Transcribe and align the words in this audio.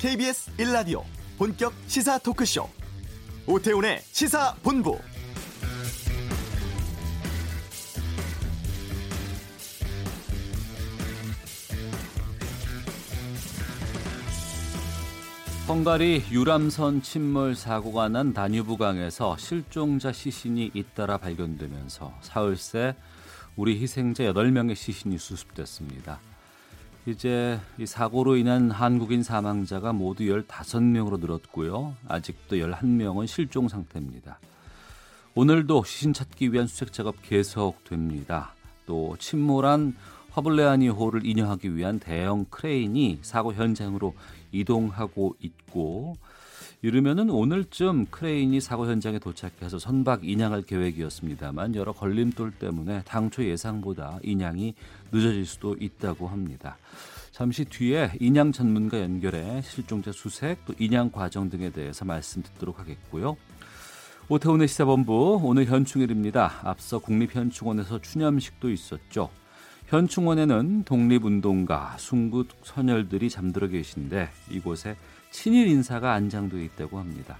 KBS 0.00 0.50
1라디오 0.56 1.02
본격 1.36 1.74
시사 1.86 2.16
토크쇼 2.16 2.66
오태훈의 3.46 4.00
시사본부 4.00 4.98
헝가리 15.68 16.24
유람선 16.30 17.02
침몰 17.02 17.54
사고가 17.54 18.08
난 18.08 18.32
다뉴브강에서 18.32 19.36
실종자 19.36 20.12
시신이 20.12 20.70
잇따라 20.72 21.18
발견되면서 21.18 22.14
사흘 22.22 22.56
새 22.56 22.96
우리 23.54 23.78
희생자 23.78 24.24
8명의 24.24 24.76
시신이 24.76 25.18
수습됐습니다. 25.18 26.20
이제 27.10 27.58
이 27.76 27.86
사고로 27.86 28.36
인한 28.36 28.70
한국인 28.70 29.24
사망자가 29.24 29.92
모두 29.92 30.22
15명으로 30.22 31.18
늘었고요. 31.18 31.96
아직도 32.06 32.56
11명은 32.56 33.26
실종 33.26 33.68
상태입니다. 33.68 34.38
오늘도 35.34 35.82
시신 35.84 36.12
찾기 36.12 36.52
위한 36.52 36.68
수색 36.68 36.92
작업 36.92 37.16
계속됩니다. 37.22 38.54
또 38.86 39.16
침몰한 39.18 39.96
허블레아니호를 40.36 41.26
인여하기 41.26 41.74
위한 41.74 41.98
대형 41.98 42.44
크레인이 42.48 43.18
사고 43.22 43.52
현장으로 43.52 44.14
이동하고 44.52 45.34
있고 45.40 46.16
이르면은 46.82 47.28
오늘쯤 47.28 48.06
크레인이 48.06 48.58
사고 48.62 48.86
현장에 48.86 49.18
도착해서 49.18 49.78
선박 49.78 50.26
인양할 50.26 50.62
계획이었습니다만 50.62 51.74
여러 51.74 51.92
걸림돌 51.92 52.52
때문에 52.52 53.02
당초 53.04 53.44
예상보다 53.44 54.18
인양이 54.22 54.74
늦어질 55.12 55.44
수도 55.44 55.76
있다고 55.78 56.28
합니다. 56.28 56.78
잠시 57.32 57.66
뒤에 57.66 58.12
인양 58.18 58.52
전문가 58.52 58.98
연결해 58.98 59.60
실종자 59.62 60.10
수색 60.10 60.64
또 60.64 60.72
인양 60.78 61.10
과정 61.10 61.50
등에 61.50 61.70
대해서 61.70 62.06
말씀 62.06 62.42
듣도록 62.42 62.78
하겠고요. 62.78 63.36
오태훈의 64.30 64.66
시사본부 64.66 65.40
오늘 65.42 65.66
현충일입니다. 65.66 66.60
앞서 66.62 66.98
국립현충원에서 66.98 68.00
추념식도 68.00 68.70
있었죠. 68.70 69.28
현충원에는 69.90 70.84
독립운동가, 70.84 71.96
순국 71.98 72.46
선열들이 72.62 73.28
잠들어 73.28 73.66
계신데 73.66 74.30
이곳에 74.48 74.96
친일 75.32 75.66
인사가 75.66 76.12
안장되어 76.12 76.60
있다고 76.60 77.00
합니다. 77.00 77.38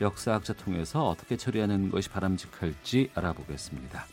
역사학자 0.00 0.54
통해서 0.54 1.06
어떻게 1.06 1.36
처리하는 1.36 1.90
것이 1.90 2.08
바람직할지 2.08 3.10
알아보겠습니다. 3.14 4.06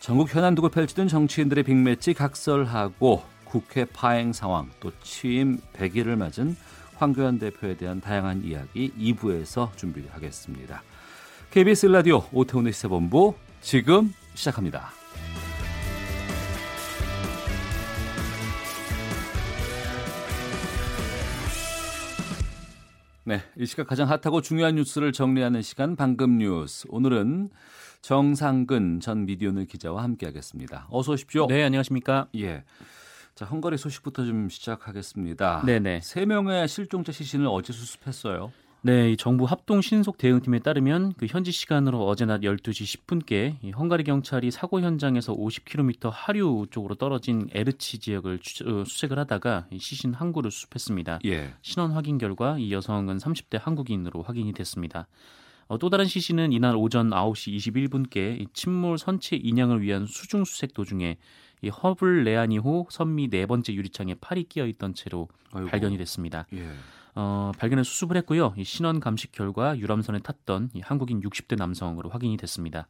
전국 0.00 0.34
현안 0.34 0.54
두고 0.54 0.68
펼치던 0.68 1.08
정치인들의 1.08 1.64
빅매치 1.64 2.12
각설하고 2.12 3.22
국회 3.46 3.86
파행 3.86 4.34
상황 4.34 4.68
또 4.78 4.92
취임 5.02 5.56
100일을 5.72 6.14
맞은 6.16 6.56
황교안 6.96 7.38
대표에 7.38 7.78
대한 7.78 8.02
다양한 8.02 8.44
이야기 8.44 8.92
2부에서 8.98 9.74
준비하겠습니다. 9.78 10.82
KBS 11.52 11.86
라디오 11.86 12.22
오태훈의 12.32 12.74
시사본부 12.74 13.34
지금 13.62 14.12
시작합니다. 14.34 14.97
네, 23.28 23.42
이 23.58 23.66
시각 23.66 23.86
가장 23.86 24.08
핫하고 24.08 24.40
중요한 24.40 24.76
뉴스를 24.76 25.12
정리하는 25.12 25.60
시간 25.60 25.96
방금 25.96 26.38
뉴스. 26.38 26.86
오늘은 26.88 27.50
정상근 28.00 29.00
전 29.00 29.26
미디어널 29.26 29.66
기자와 29.66 30.02
함께하겠습니다. 30.02 30.88
어서 30.90 31.12
오십시오. 31.12 31.46
네, 31.46 31.62
안녕하십니까? 31.62 32.28
예. 32.36 32.64
자, 33.34 33.44
헝가리 33.44 33.76
소식부터 33.76 34.24
좀 34.24 34.48
시작하겠습니다. 34.48 35.62
네네. 35.66 36.00
세 36.04 36.24
명의 36.24 36.66
실종자 36.68 37.12
시신을 37.12 37.46
어제 37.50 37.74
수습했어요. 37.74 38.50
네, 38.88 39.16
정부 39.16 39.44
합동 39.44 39.82
신속 39.82 40.16
대응팀에 40.16 40.60
따르면 40.60 41.12
그 41.18 41.26
현지 41.26 41.52
시간으로 41.52 42.06
어제 42.06 42.24
낮 42.24 42.40
12시 42.40 43.04
10분께 43.04 43.74
헝가리 43.76 44.02
경찰이 44.02 44.50
사고 44.50 44.80
현장에서 44.80 45.34
50km 45.34 46.08
하류 46.10 46.66
쪽으로 46.70 46.94
떨어진 46.94 47.50
에르치 47.52 47.98
지역을 47.98 48.38
어, 48.64 48.84
수색을 48.86 49.18
하다가 49.18 49.66
시신 49.78 50.14
한 50.14 50.32
구를 50.32 50.50
수습했습니다. 50.50 51.18
예. 51.26 51.52
신원 51.60 51.90
확인 51.92 52.16
결과 52.16 52.56
이 52.58 52.72
여성은 52.72 53.18
30대 53.18 53.60
한국인으로 53.60 54.22
확인이 54.22 54.54
됐습니다. 54.54 55.06
어, 55.66 55.76
또 55.76 55.90
다른 55.90 56.06
시신은 56.06 56.54
이날 56.54 56.74
오전 56.74 57.10
9시 57.10 57.58
21분께 57.58 58.46
침몰 58.54 58.96
선체 58.96 59.36
인양을 59.36 59.82
위한 59.82 60.06
수중 60.06 60.46
수색 60.46 60.72
도중에 60.72 61.18
이 61.60 61.68
허블 61.68 62.24
레아니호 62.24 62.86
선미 62.88 63.28
네 63.28 63.44
번째 63.44 63.74
유리창에 63.74 64.14
팔이 64.14 64.44
끼어 64.44 64.66
있던 64.66 64.94
채로 64.94 65.28
아이고. 65.52 65.68
발견이 65.68 65.98
됐습니다. 65.98 66.46
예. 66.54 66.70
어, 67.20 67.50
발견해 67.58 67.82
수습을 67.82 68.16
했고요. 68.18 68.54
이 68.56 68.62
신원 68.62 69.00
감식 69.00 69.32
결과 69.32 69.76
유람선에 69.76 70.20
탔던 70.20 70.70
이 70.74 70.80
한국인 70.80 71.20
60대 71.20 71.56
남성으로 71.56 72.10
확인이 72.10 72.36
됐습니다. 72.36 72.86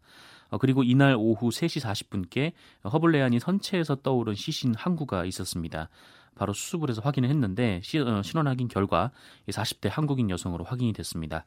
어, 0.51 0.59
그리고 0.59 0.83
이날 0.83 1.17
오후 1.19 1.49
3시 1.49 1.83
40분께 1.83 2.53
허블 2.93 3.13
레안이 3.13 3.41
선체에서 3.41 3.97
떠오른 4.03 4.35
시신 4.35 4.75
항구가 4.75 5.25
있었습니다. 5.25 5.89
바로 6.35 6.53
수습을 6.53 6.91
해서 6.91 7.01
확인을 7.03 7.31
했는데 7.31 7.81
시, 7.83 7.99
어, 8.01 8.23
신원 8.23 8.49
확인 8.49 8.69
결과 8.69 9.13
40대 9.49 9.89
한국인 9.91 10.29
여성으로 10.29 10.63
확인이 10.63 10.93
됐습니다. 10.93 11.47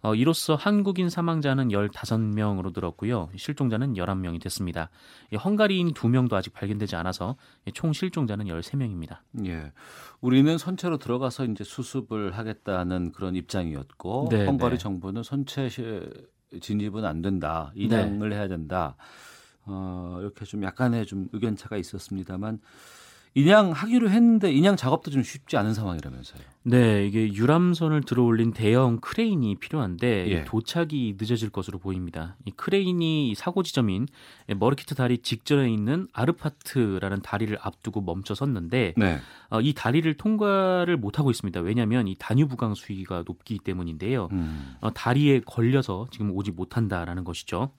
어, 0.00 0.14
이로써 0.14 0.54
한국인 0.54 1.10
사망자는 1.10 1.68
15명으로 1.68 2.72
늘었고요. 2.74 3.30
실종자는 3.36 3.94
11명이 3.94 4.40
됐습니다. 4.42 4.90
헝가리인 5.32 5.92
2명도 5.92 6.34
아직 6.34 6.52
발견되지 6.52 6.96
않아서 6.96 7.36
총 7.74 7.92
실종자는 7.92 8.46
13명입니다. 8.46 9.18
예. 9.46 9.72
우리는 10.20 10.56
선체로 10.58 10.98
들어가서 10.98 11.46
이제 11.46 11.64
수습을 11.64 12.36
하겠다는 12.36 13.12
그런 13.12 13.34
입장이었고 13.34 14.28
네, 14.30 14.46
헝가리 14.46 14.72
네. 14.72 14.78
정부는 14.78 15.22
선체 15.22 15.68
진입은 16.60 17.04
안 17.04 17.22
된다. 17.22 17.72
인양을 17.74 18.30
네. 18.30 18.36
해야 18.36 18.48
된다. 18.48 18.96
어, 19.66 20.16
이렇게 20.20 20.44
좀 20.44 20.62
약간의 20.62 21.06
좀 21.06 21.28
의견 21.32 21.56
차가 21.56 21.76
있었습니다만 21.76 22.60
인양하기로 23.38 24.10
했는데 24.10 24.52
인양 24.52 24.76
작업도 24.76 25.12
좀 25.12 25.22
쉽지 25.22 25.56
않은 25.56 25.72
상황이라면서요. 25.72 26.40
네, 26.64 27.06
이게 27.06 27.32
유람선을 27.32 28.02
들어올린 28.02 28.52
대형 28.52 28.98
크레인이 29.00 29.54
필요한데 29.56 30.28
예. 30.28 30.44
도착이 30.44 31.16
늦어질 31.18 31.50
것으로 31.50 31.78
보입니다. 31.78 32.36
이 32.44 32.50
크레인이 32.50 33.34
사고 33.36 33.62
지점인 33.62 34.08
머르키트 34.56 34.96
다리 34.96 35.18
직전에 35.18 35.70
있는 35.72 36.08
아르파트라는 36.12 37.22
다리를 37.22 37.56
앞두고 37.60 38.00
멈춰 38.00 38.34
섰는데 38.34 38.94
네. 38.96 39.18
어, 39.50 39.60
이 39.60 39.72
다리를 39.72 40.12
통과를 40.14 40.96
못 40.96 41.18
하고 41.20 41.30
있습니다. 41.30 41.60
왜냐하면 41.60 42.08
이 42.08 42.16
다뉴브강 42.18 42.74
수위가 42.74 43.22
높기 43.24 43.58
때문인데요. 43.58 44.28
음. 44.32 44.76
어, 44.80 44.92
다리에 44.92 45.40
걸려서 45.46 46.08
지금 46.10 46.32
오지 46.32 46.50
못한다라는 46.50 47.22
것이죠. 47.22 47.70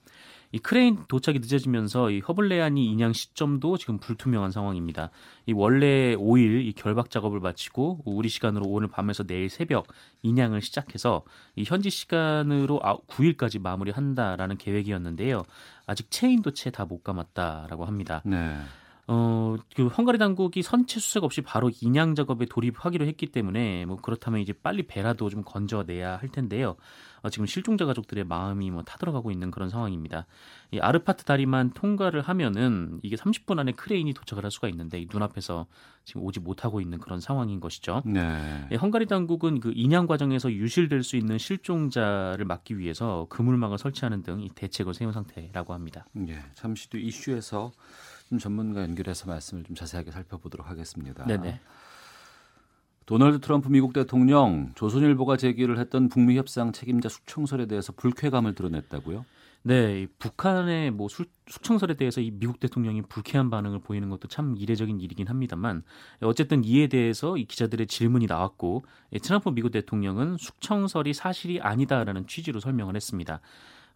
이 0.51 0.59
크레인 0.59 1.05
도착이 1.07 1.39
늦어지면서 1.39 2.09
이 2.09 2.19
허블레안이 2.21 2.85
인양 2.91 3.13
시점도 3.13 3.77
지금 3.77 3.99
불투명한 3.99 4.51
상황입니다. 4.51 5.11
이 5.45 5.53
원래 5.53 6.15
5일 6.15 6.65
이 6.65 6.73
결박 6.73 7.11
작업을 7.11 7.39
마치고 7.39 8.01
우리 8.05 8.29
시간으로 8.29 8.65
오늘 8.67 8.87
밤에서 8.87 9.23
내일 9.23 9.49
새벽 9.49 9.87
인양을 10.23 10.61
시작해서 10.61 11.23
이 11.55 11.63
현지 11.65 11.89
시간으로 11.89 12.79
9일까지 13.07 13.61
마무리한다라는 13.61 14.57
계획이었는데요. 14.57 15.43
아직 15.85 16.09
체인도 16.09 16.51
채 16.53 16.71
다 16.71 16.85
못 16.85 17.03
감았다라고 17.03 17.85
합니다. 17.85 18.21
네. 18.25 18.57
어, 19.11 19.55
그 19.75 19.87
헝가리 19.87 20.17
당국이 20.17 20.61
선체 20.61 20.99
수색 20.99 21.23
없이 21.23 21.41
바로 21.41 21.71
인양 21.81 22.15
작업에 22.15 22.45
돌입하기로 22.45 23.05
했기 23.05 23.27
때문에 23.27 23.85
뭐 23.85 23.97
그렇다면 23.97 24.39
이제 24.39 24.53
빨리 24.53 24.83
배라도 24.83 25.29
좀 25.29 25.43
건져내야 25.43 26.17
할 26.17 26.29
텐데요. 26.29 26.75
어, 27.21 27.29
지금 27.29 27.45
실종자 27.45 27.85
가족들의 27.85 28.23
마음이 28.23 28.71
뭐 28.71 28.83
타들어가고 28.83 29.31
있는 29.31 29.51
그런 29.51 29.69
상황입니다. 29.69 30.25
이 30.71 30.79
아르파트 30.79 31.23
다리만 31.23 31.71
통과를 31.71 32.21
하면은 32.21 32.99
이게 33.03 33.15
30분 33.15 33.59
안에 33.59 33.71
크레인이 33.73 34.13
도착을 34.13 34.43
할 34.43 34.51
수가 34.51 34.69
있는데 34.69 35.01
이 35.01 35.07
눈앞에서 35.11 35.65
지금 36.05 36.23
오지 36.23 36.39
못하고 36.39 36.79
있는 36.79 36.97
그런 36.99 37.19
상황인 37.19 37.59
것이죠. 37.59 38.01
네. 38.05 38.67
예, 38.71 38.75
헝가리 38.75 39.07
당국은 39.07 39.59
그 39.59 39.73
인양 39.75 40.07
과정에서 40.07 40.51
유실될 40.51 41.03
수 41.03 41.17
있는 41.17 41.37
실종자를 41.37 42.45
막기 42.45 42.77
위해서 42.77 43.27
그물망을 43.29 43.77
설치하는 43.77 44.23
등 44.23 44.39
이 44.39 44.49
대책을 44.55 44.93
세운 44.93 45.11
상태라고 45.11 45.73
합니다. 45.73 46.05
예, 46.27 46.39
잠시 46.53 46.89
뒤 46.89 47.01
이슈에서 47.01 47.71
좀 48.29 48.37
전문가 48.37 48.83
연결해서 48.83 49.27
말씀을 49.27 49.63
좀 49.63 49.75
자세하게 49.75 50.11
살펴보도록 50.11 50.69
하겠습니다. 50.69 51.25
네네. 51.25 51.59
도널드 53.07 53.39
트럼프 53.39 53.69
미국 53.69 53.91
대통령 53.91 54.71
조선일보가 54.75 55.35
제기를 55.35 55.79
했던 55.79 56.09
북미 56.09 56.37
협상 56.37 56.71
책임자 56.71 57.09
숙청설에 57.09 57.65
대해서 57.65 57.91
불쾌감을 57.91 58.53
드러냈다고요? 58.53 59.25
네, 59.63 60.05
북한의 60.19 60.91
뭐 60.91 61.07
숙청설에 61.47 61.95
대해서 61.95 62.21
이 62.21 62.29
미국 62.29 62.59
대통령이 62.59 63.01
불쾌한 63.01 63.49
반응을 63.49 63.79
보이는 63.79 64.09
것도 64.09 64.27
참 64.27 64.55
이례적인 64.55 65.01
일이긴 65.01 65.27
합니다만 65.27 65.81
어쨌든 66.21 66.63
이에 66.63 66.85
대해서 66.85 67.35
이 67.35 67.45
기자들의 67.45 67.87
질문이 67.87 68.27
나왔고 68.27 68.85
트럼프 69.23 69.49
미국 69.49 69.71
대통령은 69.71 70.37
숙청설이 70.37 71.15
사실이 71.15 71.61
아니다라는 71.61 72.27
취지로 72.27 72.59
설명을 72.59 72.95
했습니다. 72.95 73.41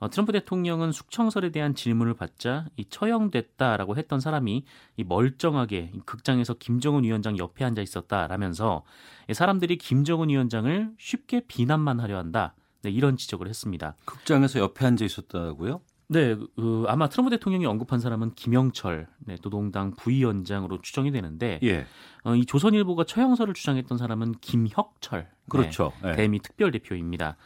어, 0.03 0.09
트럼프 0.09 0.33
대통령은 0.33 0.91
숙청설에 0.91 1.51
대한 1.51 1.75
질문을 1.75 2.13
받자 2.13 2.65
이 2.75 2.83
처형됐다라고 2.83 3.95
했던 3.95 4.19
사람이 4.19 4.65
이 4.97 5.03
멀쩡하게 5.05 5.93
극장에서 6.05 6.55
김정은 6.55 7.05
위원장 7.05 7.37
옆에 7.37 7.63
앉아 7.63 7.81
있었다라면서 7.81 8.83
사람들이 9.31 9.77
김정은 9.77 10.27
위원장을 10.27 10.91
쉽게 10.99 11.45
비난만 11.47 12.01
하려 12.01 12.17
한다. 12.17 12.53
네, 12.81 12.91
이런 12.91 13.15
지적을 13.15 13.47
했습니다. 13.47 13.95
극장에서 14.03 14.59
옆에 14.59 14.85
앉아 14.85 15.05
있었다고요? 15.05 15.79
네, 16.09 16.35
그, 16.35 16.83
아마 16.89 17.07
트럼프 17.07 17.29
대통령이 17.29 17.65
언급한 17.65 18.01
사람은 18.01 18.33
김영철 18.35 19.07
네, 19.19 19.37
노동당 19.41 19.91
부위원장으로 19.95 20.81
추정이 20.81 21.11
되는데, 21.11 21.61
예. 21.63 21.85
어, 22.25 22.35
이 22.35 22.45
조선일보가 22.45 23.05
처형설을 23.05 23.53
주장했던 23.53 23.97
사람은 23.97 24.33
김혁철, 24.41 25.21
네, 25.21 25.27
그렇죠. 25.47 25.93
네, 26.03 26.17
대미 26.17 26.39
특별 26.39 26.71
대표입니다. 26.71 27.37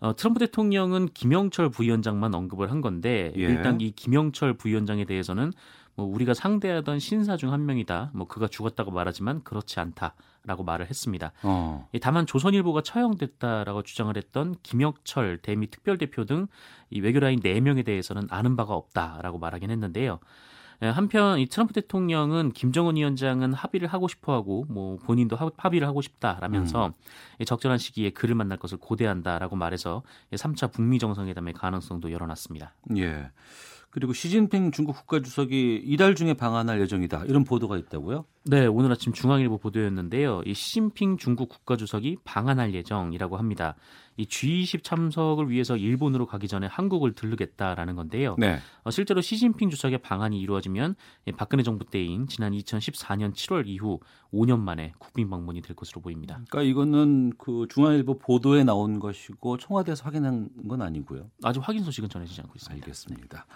어, 0.00 0.14
트럼프 0.14 0.38
대통령은 0.40 1.08
김영철 1.14 1.70
부위원장만 1.70 2.34
언급을 2.34 2.70
한 2.70 2.80
건데 2.80 3.32
예. 3.36 3.40
일단 3.42 3.80
이 3.80 3.90
김영철 3.92 4.54
부위원장에 4.54 5.04
대해서는 5.04 5.52
뭐 5.94 6.04
우리가 6.06 6.34
상대하던 6.34 6.98
신사 6.98 7.36
중 7.38 7.52
한 7.52 7.64
명이다. 7.64 8.10
뭐 8.12 8.26
그가 8.28 8.48
죽었다고 8.48 8.90
말하지만 8.90 9.42
그렇지 9.44 9.80
않다라고 9.80 10.62
말을 10.64 10.90
했습니다. 10.90 11.32
어. 11.42 11.88
다만 12.02 12.26
조선일보가 12.26 12.82
처형됐다라고 12.82 13.82
주장을 13.82 14.14
했던 14.14 14.54
김혁철 14.62 15.38
대미 15.38 15.68
특별대표 15.70 16.24
등 16.26 16.48
이 16.90 17.00
외교라인 17.00 17.40
4명에 17.40 17.84
대해서는 17.84 18.28
아는 18.30 18.54
바가 18.56 18.74
없다라고 18.74 19.38
말하긴 19.38 19.70
했는데요. 19.70 20.20
예, 20.82 20.88
한편 20.88 21.38
이 21.38 21.46
트럼프 21.46 21.72
대통령은 21.72 22.52
김정은 22.52 22.96
위원장은 22.96 23.52
합의를 23.52 23.88
하고 23.88 24.08
싶어하고 24.08 24.66
뭐 24.68 24.96
본인도 24.98 25.36
합의를 25.56 25.86
하고 25.88 26.02
싶다라면서 26.02 26.88
음. 26.88 27.44
적절한 27.44 27.78
시기에 27.78 28.10
그를 28.10 28.34
만날 28.34 28.58
것을 28.58 28.78
고대한다라고 28.78 29.56
말해서 29.56 30.02
3차 30.32 30.72
북미 30.72 30.98
정상회담의 30.98 31.54
가능성도 31.54 32.12
열어놨습니다. 32.12 32.74
예. 32.96 33.30
그리고 33.96 34.12
시진핑 34.12 34.72
중국 34.72 34.94
국가주석이 34.94 35.80
이달 35.82 36.14
중에 36.14 36.34
방한할 36.34 36.82
예정이다. 36.82 37.24
이런 37.28 37.44
보도가 37.44 37.78
있다고요? 37.78 38.26
네, 38.44 38.66
오늘 38.66 38.92
아침 38.92 39.14
중앙일보 39.14 39.56
보도였는데요. 39.56 40.42
이 40.44 40.52
시진핑 40.52 41.16
중국 41.16 41.48
국가주석이 41.48 42.18
방한할 42.22 42.74
예정이라고 42.74 43.38
합니다. 43.38 43.74
이 44.16 44.24
G20 44.24 44.82
참석을 44.82 45.50
위해서 45.50 45.76
일본으로 45.76 46.26
가기 46.26 46.48
전에 46.48 46.66
한국을 46.66 47.12
들르겠다라는 47.12 47.96
건데요. 47.96 48.36
네. 48.38 48.58
어, 48.84 48.90
실제로 48.90 49.20
시진핑 49.20 49.70
주석의 49.70 49.98
방한이 49.98 50.40
이루어지면 50.40 50.96
박근혜 51.36 51.62
정부 51.62 51.84
때인 51.84 52.26
지난 52.28 52.52
2014년 52.52 53.34
7월 53.34 53.66
이후 53.66 54.00
5년 54.32 54.60
만에 54.60 54.92
국빈 54.98 55.28
방문이 55.30 55.62
될 55.62 55.76
것으로 55.76 56.00
보입니다. 56.00 56.40
그러니까 56.48 56.62
이거는 56.62 57.32
그 57.38 57.66
중앙일보 57.70 58.18
보도에 58.18 58.64
나온 58.64 59.00
것이고 59.00 59.58
청와대에서 59.58 60.04
확인한 60.04 60.48
건 60.68 60.82
아니고요. 60.82 61.30
아직 61.42 61.60
확인 61.60 61.84
소식은 61.84 62.08
전해지지 62.08 62.40
않고 62.42 62.52
있습니다. 62.56 62.84
알겠습니다. 62.84 63.46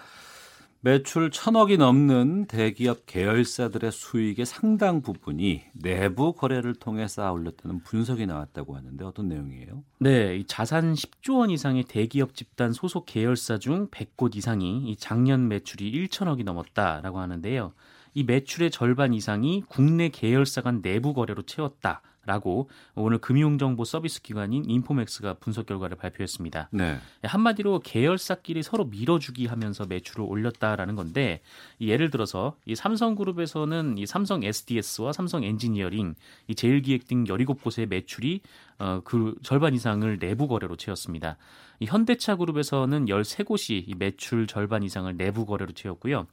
매출 0.83 1.31
천억이 1.31 1.77
넘는 1.77 2.47
대기업 2.47 3.05
계열사들의 3.05 3.93
수익의 3.93 4.47
상당 4.47 5.03
부분이 5.03 5.63
내부 5.75 6.33
거래를 6.33 6.75
통해 6.75 7.07
쌓아 7.07 7.33
올렸다는 7.33 7.83
분석이 7.83 8.25
나왔다고 8.25 8.77
하는데 8.77 9.05
어떤 9.05 9.29
내용이에요? 9.29 9.85
네, 9.99 10.43
자산 10.47 10.95
10조 10.95 11.41
원 11.41 11.51
이상의 11.51 11.85
대기업 11.85 12.35
집단 12.35 12.73
소속 12.73 13.05
계열사 13.05 13.59
중 13.59 13.89
100곳 13.89 14.37
이상이 14.37 14.97
작년 14.97 15.49
매출이 15.49 16.09
1천억이 16.09 16.45
넘었다라고 16.45 17.19
하는데요. 17.19 17.75
이 18.15 18.25
매출의 18.25 18.71
절반 18.71 19.13
이상이 19.13 19.63
국내 19.69 20.09
계열사 20.09 20.63
간 20.63 20.81
내부 20.81 21.13
거래로 21.13 21.43
채웠다. 21.43 22.01
라고 22.31 22.71
오늘 22.95 23.19
금융정보 23.19 23.85
서비스 23.85 24.23
기관인 24.23 24.65
인포맥스가 24.65 25.35
분석 25.35 25.67
결과를 25.67 25.97
발표했습니다. 25.97 26.69
네. 26.71 26.99
한마디로 27.25 27.81
계열사끼리 27.81 28.63
서로 28.63 28.85
밀어주기 28.85 29.47
하면서 29.47 29.85
매출을 29.85 30.25
올렸다라는 30.25 30.95
건데 30.95 31.41
예를 31.81 32.11
들어서 32.11 32.55
이 32.67 32.77
삼성그룹에서는 32.77 33.99
이 33.99 34.07
삼성 34.07 34.45
SDS와 34.45 35.13
삼성 35.13 35.43
엔지니어링, 35.43 36.15
이 36.47 36.55
제일기획 36.55 37.09
등 37.09 37.25
17곳의 37.25 37.89
매출이 37.89 38.43
어, 38.79 39.01
그 39.05 39.35
절반 39.43 39.75
이상을 39.75 40.19
내부 40.21 40.47
거래로 40.47 40.77
채웠습니다. 40.77 41.37
이 41.81 41.87
현대차 41.87 42.37
그룹에서는 42.37 43.07
13곳이 43.07 43.89
이 43.89 43.95
매출 43.99 44.47
절반 44.47 44.85
이상을 44.85 45.17
내부 45.17 45.47
거래로 45.47 45.73
채웠고요. 45.73 46.27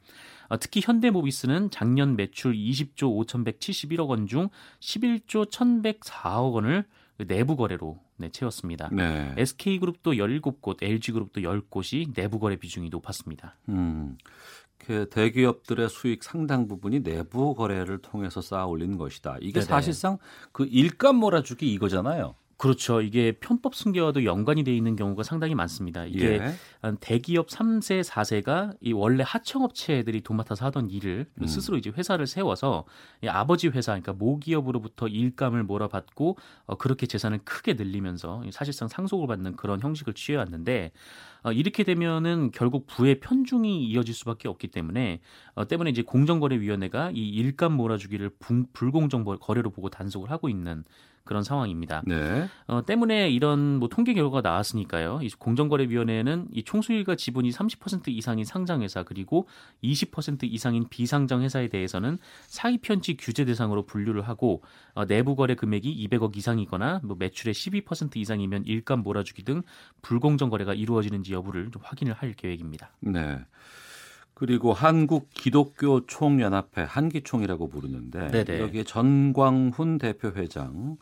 어, 0.48 0.58
특히 0.58 0.80
현대모비스는 0.82 1.70
작년 1.70 2.16
매출 2.16 2.54
20조 2.54 3.26
5,171억 3.26 4.08
원 4.08 4.26
중 4.26 4.48
11조 4.80 5.50
1,104억 5.50 6.52
원을 6.52 6.84
내부 7.26 7.56
거래로 7.56 7.98
네, 8.16 8.30
채웠습니다. 8.30 8.88
네. 8.92 9.32
SK그룹도 9.36 10.12
17곳, 10.12 10.82
LG그룹도 10.82 11.40
10곳이 11.40 12.14
내부 12.14 12.38
거래 12.38 12.56
비중이 12.56 12.88
높았습니다. 12.90 13.56
음. 13.68 14.16
그 14.78 15.08
대기업들의 15.10 15.88
수익 15.88 16.22
상당 16.24 16.66
부분이 16.68 17.02
내부 17.02 17.54
거래를 17.54 17.98
통해서 17.98 18.40
쌓아 18.40 18.66
올린 18.66 18.96
것이다. 18.96 19.36
이게 19.40 19.54
네네. 19.60 19.66
사실상 19.66 20.18
그 20.52 20.64
일감 20.64 21.16
몰아주기 21.16 21.70
이거잖아요. 21.72 22.34
그렇죠. 22.58 23.00
이게 23.00 23.30
편법 23.38 23.76
승계와도 23.76 24.24
연관이 24.24 24.64
돼 24.64 24.74
있는 24.76 24.96
경우가 24.96 25.22
상당히 25.22 25.54
많습니다. 25.54 26.04
이게 26.04 26.40
예. 26.42 26.92
대기업 26.98 27.46
3세, 27.46 28.02
4세가 28.02 28.76
이 28.80 28.92
원래 28.92 29.22
하청업체들이 29.24 30.22
도맡아서 30.22 30.66
하던 30.66 30.90
일을 30.90 31.26
음. 31.40 31.46
스스로 31.46 31.76
이제 31.76 31.90
회사를 31.90 32.26
세워서 32.26 32.84
아버지 33.28 33.68
회사, 33.68 33.92
그러니까 33.92 34.12
모기업으로부터 34.12 35.06
일감을 35.06 35.62
몰아받고 35.62 36.36
어, 36.66 36.74
그렇게 36.74 37.06
재산을 37.06 37.38
크게 37.44 37.74
늘리면서 37.74 38.42
사실상 38.50 38.88
상속을 38.88 39.28
받는 39.28 39.54
그런 39.54 39.80
형식을 39.80 40.14
취해왔는데 40.14 40.90
어, 41.44 41.52
이렇게 41.52 41.84
되면은 41.84 42.50
결국 42.52 42.88
부의 42.88 43.20
편중이 43.20 43.84
이어질 43.84 44.12
수밖에 44.12 44.48
없기 44.48 44.68
때문에 44.68 45.20
어, 45.54 45.68
때문에 45.68 45.90
이제 45.90 46.02
공정거래위원회가 46.02 47.12
이 47.14 47.28
일감 47.28 47.74
몰아주기를 47.74 48.32
불공정 48.72 49.24
거래로 49.24 49.70
보고 49.70 49.90
단속을 49.90 50.32
하고 50.32 50.48
있는 50.48 50.82
그런 51.28 51.42
상황입니다. 51.42 52.02
네. 52.06 52.48
어, 52.68 52.86
때문에 52.86 53.28
이런 53.28 53.76
뭐 53.76 53.90
통계 53.90 54.14
결과가 54.14 54.40
나왔으니까요. 54.40 55.20
이 55.22 55.28
공정거래위원회는 55.28 56.48
이 56.52 56.62
총수일과 56.62 57.16
지분이 57.16 57.50
30% 57.50 58.08
이상인 58.08 58.46
상장 58.46 58.80
회사 58.80 59.02
그리고 59.02 59.46
20% 59.84 60.44
이상인 60.44 60.86
비상장 60.88 61.42
회사에 61.42 61.68
대해서는 61.68 62.16
사기 62.46 62.78
편취 62.78 63.18
규제 63.18 63.44
대상으로 63.44 63.84
분류를 63.84 64.22
하고 64.22 64.62
어, 64.94 65.04
내부 65.04 65.36
거래 65.36 65.54
금액이 65.54 66.08
200억 66.08 66.34
이상이거나 66.34 67.02
뭐 67.04 67.14
매출의 67.18 67.52
12% 67.52 68.16
이상이면 68.16 68.64
일감 68.64 69.02
몰아주기 69.02 69.42
등 69.42 69.60
불공정 70.00 70.48
거래가 70.48 70.72
이루어지는지 70.72 71.34
여부를 71.34 71.70
좀 71.70 71.82
확인을 71.84 72.14
할 72.14 72.32
계획입니다. 72.32 72.90
네. 73.00 73.38
그리고 74.38 74.72
한국 74.72 75.30
기독교 75.34 76.06
총연합회 76.06 76.82
한기총이라고 76.82 77.68
부르는데 77.68 78.28
네네. 78.28 78.60
여기에 78.60 78.84
전광훈 78.84 79.98
대표 79.98 80.28
회장 80.28 80.96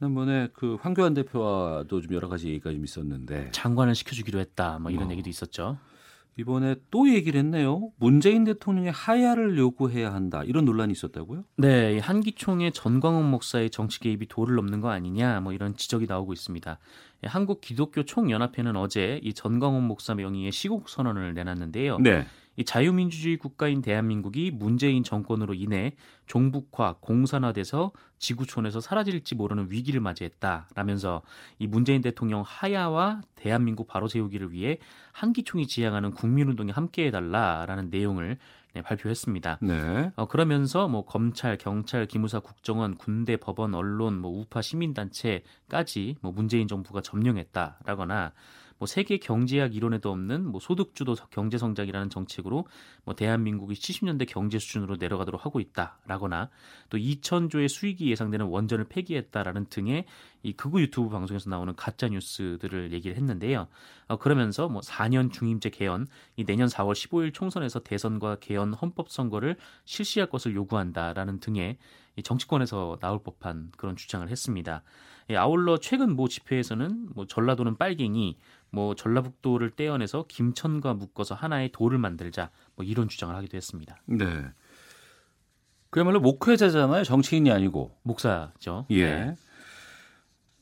지난번에 0.00 0.48
그 0.54 0.78
황교안 0.80 1.12
대표와도 1.12 2.00
좀 2.00 2.14
여러 2.14 2.26
가지 2.28 2.48
얘기가 2.48 2.72
좀 2.72 2.82
있었는데 2.82 3.50
장관을 3.52 3.94
시켜주기로 3.94 4.40
했다. 4.40 4.78
뭐 4.78 4.90
이런 4.90 5.08
어. 5.08 5.10
얘기도 5.10 5.28
있었죠. 5.28 5.76
이번에 6.38 6.76
또 6.90 7.10
얘기를 7.12 7.38
했네요. 7.38 7.90
문재인 7.98 8.44
대통령의 8.44 8.92
하야를 8.92 9.58
요구해야 9.58 10.14
한다. 10.14 10.42
이런 10.42 10.64
논란이 10.64 10.92
있었다고요? 10.92 11.44
네, 11.58 11.98
한기총의 11.98 12.72
전광훈 12.72 13.26
목사의 13.26 13.68
정치 13.68 14.00
개입이 14.00 14.26
도를 14.28 14.56
넘는 14.56 14.80
거 14.80 14.88
아니냐. 14.88 15.40
뭐 15.40 15.52
이런 15.52 15.76
지적이 15.76 16.06
나오고 16.06 16.32
있습니다. 16.32 16.78
한국 17.24 17.60
기독교 17.60 18.02
총연합회는 18.02 18.76
어제 18.76 19.20
이 19.22 19.34
전광훈 19.34 19.84
목사 19.84 20.14
명의의 20.14 20.50
시국 20.50 20.88
선언을 20.88 21.34
내놨는데요. 21.34 21.98
네. 21.98 22.24
이 22.60 22.64
자유민주주의 22.66 23.38
국가인 23.38 23.80
대한민국이 23.80 24.50
문재인 24.50 25.02
정권으로 25.02 25.54
인해 25.54 25.94
종북화, 26.26 26.96
공산화돼서 27.00 27.90
지구촌에서 28.18 28.80
사라질지 28.80 29.34
모르는 29.34 29.68
위기를 29.70 30.02
맞이했다라면서 30.02 31.22
이 31.58 31.66
문재인 31.66 32.02
대통령 32.02 32.42
하야와 32.46 33.22
대한민국 33.34 33.86
바로 33.86 34.08
세우기를 34.08 34.52
위해 34.52 34.76
한기총이 35.12 35.68
지향하는 35.68 36.10
국민운동에 36.10 36.70
함께해달라라는 36.72 37.88
내용을 37.88 38.36
네, 38.74 38.82
발표했습니다. 38.82 39.60
네. 39.62 40.12
어, 40.16 40.28
그러면서 40.28 40.86
뭐 40.86 41.06
검찰, 41.06 41.56
경찰, 41.56 42.04
기무사, 42.04 42.40
국정원, 42.40 42.98
군대, 42.98 43.38
법원, 43.38 43.74
언론, 43.74 44.18
뭐 44.18 44.38
우파 44.38 44.60
시민단체까지 44.60 46.16
뭐 46.20 46.30
문재인 46.30 46.68
정부가 46.68 47.00
점령했다라거나 47.00 48.32
뭐 48.80 48.86
세계 48.86 49.18
경제학 49.18 49.76
이론에도 49.76 50.10
없는 50.10 50.46
뭐 50.46 50.58
소득주도 50.58 51.14
경제 51.30 51.58
성장이라는 51.58 52.08
정책으로 52.08 52.64
뭐 53.04 53.14
대한민국이 53.14 53.74
70년대 53.74 54.26
경제 54.26 54.58
수준으로 54.58 54.96
내려가도록 54.96 55.44
하고 55.44 55.60
있다라거나 55.60 56.48
또 56.88 56.96
2천조의 56.96 57.68
수익이 57.68 58.10
예상되는 58.10 58.46
원전을 58.46 58.86
폐기했다라는 58.86 59.66
등의 59.66 60.06
이 60.42 60.52
극우 60.52 60.80
유튜브 60.80 61.08
방송에서 61.10 61.50
나오는 61.50 61.74
가짜 61.76 62.08
뉴스들을 62.08 62.92
얘기를 62.92 63.16
했는데요. 63.16 63.68
어, 64.08 64.16
그러면서 64.16 64.68
뭐 64.68 64.80
4년 64.80 65.32
중임제 65.32 65.70
개헌, 65.70 66.06
이 66.36 66.44
내년 66.44 66.68
4월 66.68 66.92
15일 66.92 67.34
총선에서 67.34 67.80
대선과 67.80 68.36
개헌 68.40 68.74
헌법 68.74 69.10
선거를 69.10 69.56
실시할 69.84 70.28
것을 70.30 70.54
요구한다라는 70.54 71.40
등의 71.40 71.76
이 72.16 72.22
정치권에서 72.22 72.98
나올 73.00 73.22
법한 73.22 73.72
그런 73.76 73.96
주장을 73.96 74.28
했습니다. 74.28 74.82
예, 75.30 75.36
아울러 75.36 75.78
최근 75.78 76.16
모 76.16 76.28
집회에서는 76.28 77.10
뭐 77.14 77.26
전라도는 77.26 77.76
빨갱이, 77.76 78.36
뭐 78.70 78.94
전라북도를 78.94 79.70
떼어내서 79.70 80.24
김천과 80.28 80.94
묶어서 80.94 81.34
하나의 81.34 81.70
도를 81.72 81.98
만들자, 81.98 82.50
뭐 82.74 82.84
이런 82.84 83.08
주장을 83.08 83.34
하기도 83.34 83.56
했습니다. 83.56 84.00
네. 84.06 84.44
그야말로 85.90 86.20
목회자잖아요. 86.20 87.04
정치인이 87.04 87.50
아니고 87.50 87.96
목사죠. 88.02 88.86
예. 88.90 89.04
네. 89.04 89.34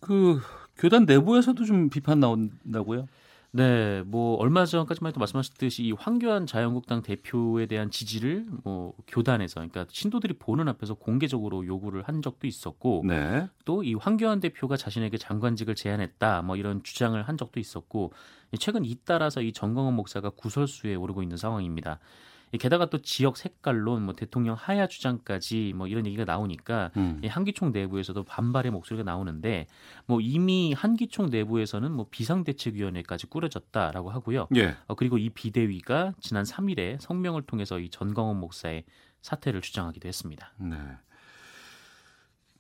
그 0.00 0.40
교단 0.76 1.05
내부에서도 1.05 1.64
좀 1.64 1.90
비판 1.90 2.21
나온다고요? 2.21 3.07
네, 3.50 4.02
뭐 4.02 4.37
얼마 4.37 4.67
전까지만 4.67 5.11
해도 5.11 5.21
말씀하셨듯이 5.21 5.85
이 5.85 5.93
황교안 5.93 6.47
자유한국당 6.47 7.02
대표에 7.02 7.64
대한 7.67 7.90
지지를 7.90 8.47
뭐 8.62 8.93
교단에서 9.07 9.55
그러니까 9.55 9.87
신도들이 9.88 10.35
보는 10.35 10.69
앞에서 10.69 10.95
공개적으로 10.95 11.67
요구를 11.67 12.02
한 12.02 12.21
적도 12.21 12.47
있었고 12.47 13.05
네. 13.07 13.49
또이 13.64 13.95
황교안 13.95 14.40
대표가 14.40 14.76
자신에게 14.76 15.17
장관직을 15.17 15.75
제안했다 15.76 16.43
뭐 16.43 16.57
이런 16.57 16.83
주장을 16.83 17.21
한 17.23 17.38
적도 17.38 17.59
있었고 17.59 18.12
최근 18.59 18.85
잇따라서 18.85 19.40
이 19.40 19.52
정광훈 19.52 19.95
목사가 19.95 20.28
구설수에 20.31 20.95
오르고 20.95 21.23
있는 21.23 21.38
상황입니다. 21.38 22.00
게다가 22.57 22.87
또 22.87 23.02
지역 23.02 23.37
색깔론 23.37 24.02
뭐 24.02 24.14
대통령 24.14 24.55
하야 24.55 24.87
주장까지 24.87 25.75
뭐 25.76 25.87
이런 25.87 26.07
얘기가 26.07 26.25
나오니까 26.25 26.90
음. 26.97 27.21
한기총 27.26 27.73
내부에서도 27.73 28.23
반발의 28.25 28.73
목소리가 28.73 29.05
나오는데 29.05 29.67
뭐 30.07 30.21
이미 30.21 30.73
한기총 30.73 31.31
내부에서는 31.31 31.93
뭐 31.93 32.07
비상대책위원회까지 32.11 33.26
꾸려졌다라고 33.26 34.11
하고요. 34.11 34.49
예. 34.57 34.76
어, 34.87 34.95
그리고 34.95 35.19
이 35.19 35.28
비대위가 35.31 36.14
지난 36.21 36.45
3일에 36.45 37.00
성명을 37.00 37.43
통해서 37.43 37.78
이 37.78 37.90
전광훈 37.90 38.38
목사의 38.38 38.85
사퇴를 39.21 39.61
주장하기도 39.61 40.09
했습니다. 40.09 40.52
네. 40.59 40.76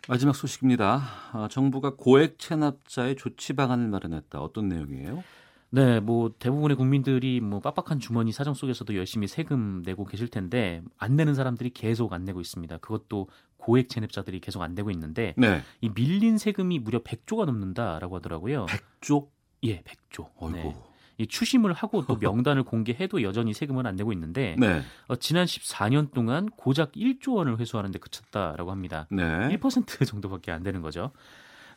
마지막 0.08 0.34
소식입니다. 0.34 1.02
아, 1.32 1.48
정부가 1.50 1.94
고액 1.96 2.38
체납자의 2.38 3.16
조치 3.16 3.52
방안을 3.52 3.88
마련했다. 3.88 4.40
어떤 4.40 4.68
내용이에요? 4.68 5.22
네, 5.70 6.00
뭐 6.00 6.30
대부분의 6.38 6.76
국민들이 6.76 7.40
뭐 7.40 7.60
빡빡한 7.60 8.00
주머니 8.00 8.32
사정 8.32 8.54
속에서도 8.54 8.94
열심히 8.96 9.26
세금 9.26 9.82
내고 9.84 10.04
계실 10.04 10.28
텐데 10.28 10.82
안 10.96 11.16
내는 11.16 11.34
사람들이 11.34 11.70
계속 11.70 12.12
안 12.12 12.24
내고 12.24 12.40
있습니다. 12.40 12.78
그것도 12.78 13.28
고액 13.58 13.88
체납자들이 13.88 14.40
계속 14.40 14.62
안 14.62 14.74
내고 14.74 14.90
있는데 14.90 15.34
네. 15.36 15.62
이 15.80 15.90
밀린 15.90 16.38
세금이 16.38 16.78
무려 16.78 17.02
100조가 17.02 17.44
넘는다라고 17.44 18.16
하더라고요. 18.16 18.66
100조? 18.66 19.28
예, 19.64 19.82
100조. 19.82 20.28
어이고. 20.36 20.56
네. 20.56 20.74
이 21.18 21.26
추심을 21.26 21.72
하고 21.72 22.06
또 22.06 22.16
명단을 22.16 22.62
공개해도 22.62 23.22
여전히 23.22 23.52
세금을 23.52 23.88
안 23.88 23.96
내고 23.96 24.12
있는데 24.12 24.54
네. 24.56 24.82
어, 25.08 25.16
지난 25.16 25.46
14년 25.46 26.12
동안 26.14 26.46
고작 26.46 26.92
1조 26.92 27.34
원을 27.34 27.58
회수하는데 27.58 27.98
그쳤다라고 27.98 28.70
합니다. 28.70 29.08
네. 29.10 29.24
1% 29.24 29.58
정도밖에 30.06 30.52
안 30.52 30.62
되는 30.62 30.80
거죠. 30.80 31.10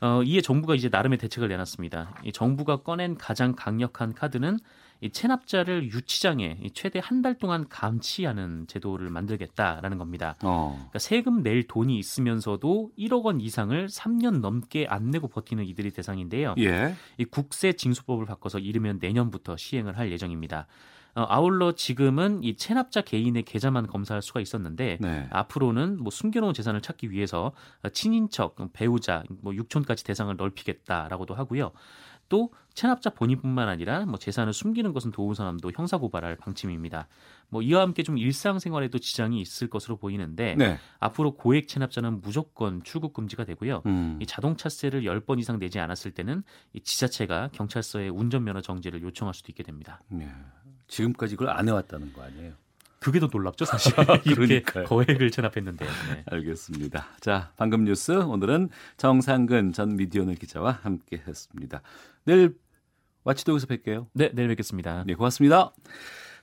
어, 0.02 0.24
이에 0.24 0.42
정부가 0.42 0.74
이제 0.76 0.90
나름의 0.90 1.18
대책을 1.20 1.48
내놨습니다. 1.48 2.16
이 2.24 2.32
정부가 2.32 2.78
꺼낸 2.78 3.16
가장 3.18 3.54
강력한 3.56 4.14
카드는 4.14 4.58
이 5.04 5.10
체납자를 5.12 5.86
유치장에 5.92 6.58
최대 6.74 7.00
한 7.04 7.22
달 7.22 7.36
동안 7.36 7.68
감치하는 7.70 8.66
제도를 8.68 9.10
만들겠다라는 9.10 9.98
겁니다. 10.00 10.36
어. 10.44 10.74
그러니까 10.76 11.00
세금 11.00 11.44
낼 11.44 11.64
돈이 11.68 11.98
있으면서도 12.00 12.92
1억 12.98 13.24
원 13.24 13.42
이상을 13.42 13.88
3년 13.88 14.40
넘게 14.42 14.88
안 14.90 15.12
내고 15.12 15.28
버티는 15.28 15.66
이들이 15.66 15.92
대상인데요. 15.92 16.56
예. 16.60 16.96
이 17.18 17.26
국세 17.26 17.74
징수법을 17.74 18.26
바꿔서 18.26 18.58
이르면 18.60 18.98
내년부터 19.02 19.56
시행을 19.58 19.98
할 20.00 20.12
예정입니다. 20.12 20.66
어, 21.16 21.26
아울러 21.28 21.74
지금은 21.74 22.44
이 22.44 22.56
체납자 22.56 23.02
개인의 23.02 23.44
계좌만 23.44 23.88
검사할 23.88 24.22
수가 24.22 24.40
있었는데 24.40 24.98
네. 25.00 25.28
앞으로는 25.32 25.98
뭐 26.02 26.12
숨겨놓은 26.12 26.54
재산을 26.54 26.82
찾기 26.82 27.12
위해서 27.12 27.52
친인척, 27.94 28.56
배우자, 28.74 29.24
뭐 29.42 29.54
육촌까지 29.54 30.04
대상을 30.04 30.36
넓히겠다라고도 30.36 31.36
하고요. 31.36 31.72
또 32.32 32.50
체납자 32.74 33.10
본인뿐만 33.10 33.68
아니라 33.68 34.06
뭐 34.06 34.18
재산을 34.18 34.54
숨기는 34.54 34.94
것은 34.94 35.12
도운 35.12 35.36
사람도 35.36 35.74
형사 35.76 35.98
고발할 35.98 36.38
방침입니다. 36.38 37.10
뭐 37.50 37.62
이와 37.62 37.82
함께 37.82 38.04
좀 38.04 38.18
일상생활에도 38.18 39.00
지장이 39.00 39.42
있을 39.42 39.70
것으로 39.70 39.98
보이는데 39.98 40.56
네. 40.56 40.80
앞으로 41.02 41.34
고액 41.34 41.68
체납자는 41.68 42.22
무조건 42.22 42.82
출국 42.84 43.12
금지가 43.12 43.44
되고요. 43.44 43.82
음. 43.86 44.18
이 44.22 44.26
자동차세를 44.26 45.04
10번 45.04 45.40
이상 45.40 45.60
내지 45.60 45.80
않았을 45.80 46.12
때는 46.12 46.44
이 46.72 46.80
지자체가 46.80 47.50
경찰서에 47.52 48.08
운전면허 48.08 48.62
정지를 48.62 49.02
요청할 49.02 49.34
수도 49.34 49.48
있게 49.52 49.64
됩니다. 49.64 50.02
네. 50.08 50.34
지금까지 50.92 51.38
그걸 51.38 51.56
안 51.56 51.68
해왔다는 51.68 52.14
거 52.14 52.22
아니에요? 52.22 52.54
그게 53.00 53.20
더 53.20 53.28
놀랍죠, 53.32 53.66
사실. 53.66 53.94
이렇게 54.26 54.62
거액을 54.62 55.32
체납했는데. 55.32 55.86
네. 55.86 56.24
알겠습니다. 56.28 57.08
자, 57.20 57.52
방금 57.58 57.86
뉴스 57.86 58.12
오늘은 58.12 58.70
정상근 58.98 59.74
전 59.74 59.96
미디어널 59.96 60.36
기자와 60.36 60.80
함께했습니다. 60.84 61.82
내일 62.26 62.56
와치독에서 63.24 63.66
뵐게요. 63.68 64.08
네, 64.14 64.30
내일 64.34 64.50
뵙겠습니다. 64.50 65.04
네, 65.08 65.16
고맙습니다. 65.16 65.74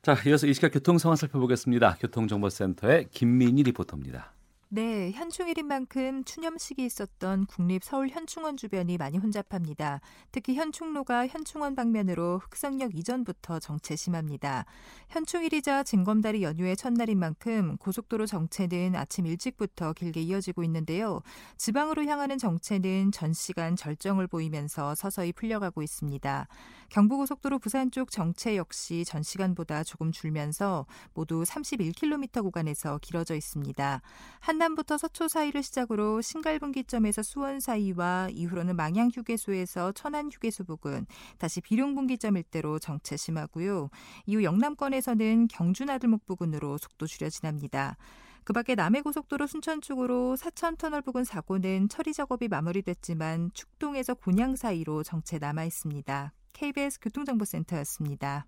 자, 0.03 0.17
이어서 0.27 0.47
이 0.47 0.55
시각 0.55 0.73
교통 0.73 0.99
상황 0.99 1.15
살펴보겠습니다. 1.15 1.97
교통정보센터의 2.01 3.09
김민희 3.11 3.63
리포터입니다. 3.65 4.33
네, 4.71 5.13
현충일인 5.13 5.67
만큼 5.67 6.23
추념식이 6.25 6.85
있었던 6.85 7.47
국립 7.47 7.83
서울 7.83 8.11
현충원 8.11 8.59
주변이 8.59 8.99
많이 8.99 9.17
혼잡합니다. 9.17 10.03
특히 10.31 10.57
현충로가 10.57 11.27
현충원 11.27 11.75
방면으로 11.75 12.43
흑성역 12.45 12.95
이전부터 12.95 13.61
정체 13.61 13.97
심합니다. 13.97 14.67
현충일이자 15.09 15.85
징검다리 15.85 16.43
연휴의 16.43 16.77
첫날인 16.77 17.19
만큼 17.19 17.79
고속도로 17.79 18.27
정체는 18.27 18.95
아침 18.95 19.25
일찍부터 19.25 19.95
길게 19.95 20.21
이어지고 20.21 20.63
있는데요. 20.65 21.23
지방으로 21.57 22.05
향하는 22.05 22.37
정체는 22.37 23.11
전 23.11 23.33
시간 23.33 23.75
절정을 23.75 24.27
보이면서 24.27 24.95
서서히 24.95 25.33
풀려가고 25.33 25.83
있습니다. 25.83 26.47
경부고속도로 26.91 27.59
부산 27.59 27.91
쪽 27.91 28.11
정체 28.11 28.57
역시 28.57 29.05
전 29.07 29.23
시간보다 29.23 29.85
조금 29.85 30.13
줄면서 30.13 30.87
모두 31.15 31.43
31km 31.43 32.43
구간에서 32.43 32.99
길어져 32.99 33.35
있습니다. 33.35 34.03
한 34.41 34.59
한남부터 34.59 34.99
서초 34.99 35.29
사이를 35.29 35.63
시작으로 35.63 36.21
신갈분기점에서 36.21 37.23
수원 37.23 37.61
사이와 37.61 38.29
이후로는 38.33 38.75
망양 38.75 39.11
휴게소에서 39.15 39.93
천안 39.93 40.31
휴게소 40.33 40.65
부근, 40.65 41.07
다시 41.39 41.61
비룡분기점 41.61 42.37
일대로 42.37 42.81
정체 42.81 43.17
심하고요. 43.17 43.89
이후 44.27 44.43
영남권에서는 44.43 45.47
경주 45.47 45.85
나들목 45.85 46.27
부근으로 46.27 46.77
속도 46.77 47.07
줄여 47.07 47.31
지납니다. 47.31 47.97
그 48.43 48.53
밖에 48.53 48.75
남해고속도로 48.75 49.47
순천 49.47 49.81
쪽으로 49.81 50.35
사천터널 50.35 51.03
부근 51.03 51.23
사고는 51.23 51.89
처리 51.89 52.13
작업이 52.13 52.49
마무리됐지만 52.49 53.51
축동에서 53.55 54.15
곤양 54.15 54.57
사이로 54.57 55.05
정체 55.05 55.39
남아 55.39 55.65
있습니다. 55.65 56.33
KBS 56.53 57.01
교통정보센터였습니다. 57.01 58.47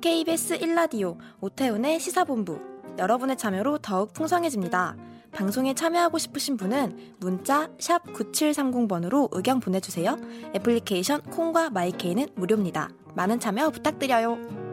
KBS 0.00 0.58
1라디오 0.58 1.18
오태훈의 1.40 1.98
시사본부 1.98 2.60
여러분의 2.98 3.36
참여로 3.36 3.78
더욱 3.78 4.12
풍성해집니다. 4.12 4.96
방송에 5.32 5.74
참여하고 5.74 6.18
싶으신 6.18 6.56
분은 6.56 7.16
문자 7.18 7.68
9730번으로 7.76 9.28
의견 9.32 9.60
보내주세요. 9.60 10.16
애플리케이션 10.54 11.22
콩과 11.22 11.70
마이케이는 11.70 12.28
무료입니다. 12.36 12.88
많은 13.14 13.38
참여 13.40 13.70
부탁드려요. 13.70 14.65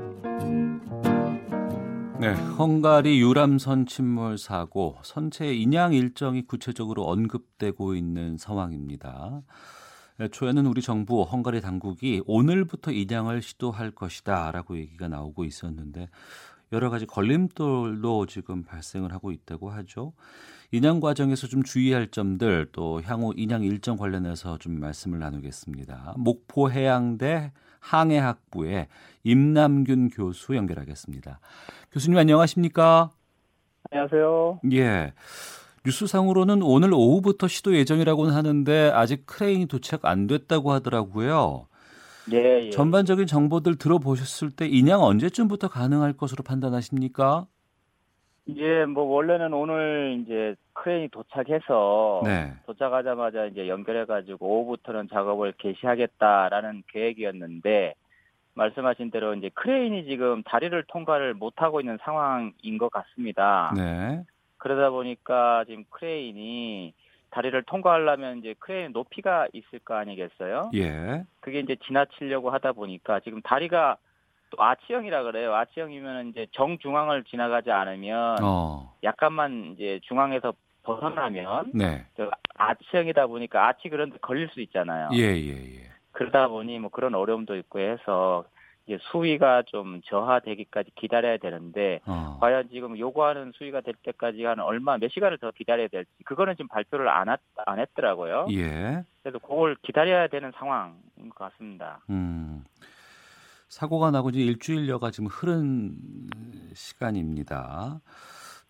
네, 2.23 2.35
헝가리 2.35 3.19
유람선 3.19 3.85
침몰 3.85 4.37
사고 4.37 4.95
선체 5.03 5.53
인양 5.53 5.91
일정이 5.93 6.43
구체적으로 6.43 7.03
언급되고 7.03 7.95
있는 7.95 8.37
상황입니다. 8.37 9.41
초에는 10.31 10.65
우리 10.65 10.81
정부 10.81 11.23
헝가리 11.23 11.59
당국이 11.59 12.21
오늘부터 12.25 12.93
인양을 12.93 13.41
시도할 13.41 13.91
것이다라고 13.91 14.77
얘기가 14.77 15.09
나오고 15.09 15.43
있었는데 15.43 16.07
여러 16.71 16.89
가지 16.89 17.05
걸림돌도 17.05 18.27
지금 18.27 18.63
발생을 18.63 19.11
하고 19.11 19.33
있다고 19.33 19.71
하죠. 19.71 20.13
인양 20.71 21.01
과정에서 21.01 21.47
좀 21.47 21.61
주의할 21.61 22.07
점들 22.07 22.69
또 22.71 23.01
향후 23.01 23.33
인양 23.35 23.63
일정 23.63 23.97
관련해서 23.97 24.59
좀 24.59 24.79
말씀을 24.79 25.19
나누겠습니다. 25.19 26.15
목포 26.17 26.71
해양대 26.71 27.51
항해학부의 27.83 28.87
임남균 29.23 30.09
교수 30.09 30.55
연결하겠습니다. 30.55 31.39
교수님 31.91 32.17
안녕하십니까? 32.17 33.11
안녕하세요. 33.91 34.61
예. 34.73 35.13
뉴스상으로는 35.85 36.61
오늘 36.63 36.93
오후부터 36.93 37.47
시도 37.47 37.75
예정이라고는 37.75 38.33
하는데 38.33 38.91
아직 38.93 39.25
크레인이 39.25 39.65
도착 39.65 40.05
안 40.05 40.27
됐다고 40.27 40.71
하더라고요. 40.71 41.67
예, 42.31 42.67
예. 42.67 42.69
전반적인 42.69 43.27
정보들 43.27 43.75
들어보셨을 43.75 44.51
때 44.51 44.65
인양 44.65 45.03
언제쯤부터 45.03 45.67
가능할 45.67 46.13
것으로 46.13 46.43
판단하십니까? 46.43 47.47
예, 48.49 48.85
뭐 48.85 49.03
원래는 49.03 49.53
오늘 49.53 50.19
이제 50.21 50.55
크레인이 50.73 51.09
도착해서 51.09 52.21
네. 52.25 52.53
도착하자마자 52.65 53.45
이제 53.45 53.67
연결해 53.69 54.05
가지고 54.05 54.47
오후부터는 54.47 55.07
작업을 55.09 55.53
개시하겠다라는 55.57 56.83
계획이었는데 56.87 57.95
말씀하신 58.55 59.11
대로 59.11 59.33
이제 59.33 59.49
크레인이 59.53 60.05
지금 60.05 60.43
다리를 60.43 60.83
통과를 60.87 61.33
못 61.35 61.61
하고 61.61 61.79
있는 61.79 61.97
상황인 62.03 62.77
것 62.77 62.91
같습니다. 62.91 63.73
네. 63.75 64.23
그러다 64.57 64.89
보니까 64.89 65.63
지금 65.65 65.85
크레인이 65.89 66.93
다리를 67.31 67.63
통과하려면 67.63 68.39
이제 68.39 68.53
크레인 68.59 68.91
높이가 68.91 69.47
있을 69.53 69.79
거 69.79 69.95
아니겠어요? 69.95 70.69
예. 70.75 71.23
그게 71.39 71.59
이제 71.59 71.75
지나치려고 71.87 72.51
하다 72.51 72.73
보니까 72.73 73.21
지금 73.21 73.41
다리가 73.41 73.97
또 74.55 74.63
아치형이라 74.63 75.23
그래요. 75.23 75.55
아치형이면 75.55 76.29
이제 76.29 76.47
정중앙을 76.51 77.23
지나가지 77.23 77.71
않으면 77.71 78.37
어. 78.43 78.93
약간만 79.03 79.73
이제 79.73 79.99
중앙에서 80.03 80.53
벗어나면 80.83 81.71
네. 81.73 82.05
아치형이다 82.55 83.27
보니까 83.27 83.67
아치 83.67 83.89
그런 83.89 84.11
데 84.11 84.17
걸릴 84.21 84.49
수 84.49 84.61
있잖아요. 84.61 85.09
예, 85.13 85.21
예, 85.21 85.49
예. 85.49 85.89
그러다 86.11 86.49
보니 86.49 86.77
뭐 86.79 86.91
그런 86.91 87.15
어려움도 87.15 87.55
있고 87.57 87.79
해서 87.79 88.43
이제 88.85 88.99
수위가 89.11 89.63
좀 89.65 90.01
저하되기까지 90.05 90.91
기다려야 90.95 91.37
되는데 91.37 92.01
어. 92.05 92.37
과연 92.39 92.69
지금 92.69 92.99
요구하는 92.99 93.53
수위가 93.55 93.81
될 93.81 93.95
때까지 94.03 94.43
한 94.43 94.59
얼마 94.59 94.97
몇 94.97 95.09
시간을 95.09 95.37
더 95.39 95.51
기다려야 95.51 95.87
될지 95.87 96.11
그거는 96.25 96.55
지금 96.55 96.67
발표를 96.67 97.07
안, 97.07 97.29
하, 97.29 97.37
안 97.65 97.79
했더라고요. 97.79 98.47
예. 98.51 99.03
그래서 99.23 99.39
그걸 99.39 99.75
기다려야 99.81 100.27
되는 100.27 100.51
상황인 100.57 101.29
것 101.29 101.49
같습니다. 101.49 102.01
음. 102.09 102.65
사고가 103.73 104.11
나고 104.11 104.29
이제 104.29 104.39
일주일여가 104.39 105.09
지금 105.09 105.25
흐른 105.27 105.97
시간입니다. 106.75 108.01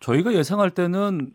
저희가 0.00 0.32
예상할 0.32 0.70
때는 0.70 1.30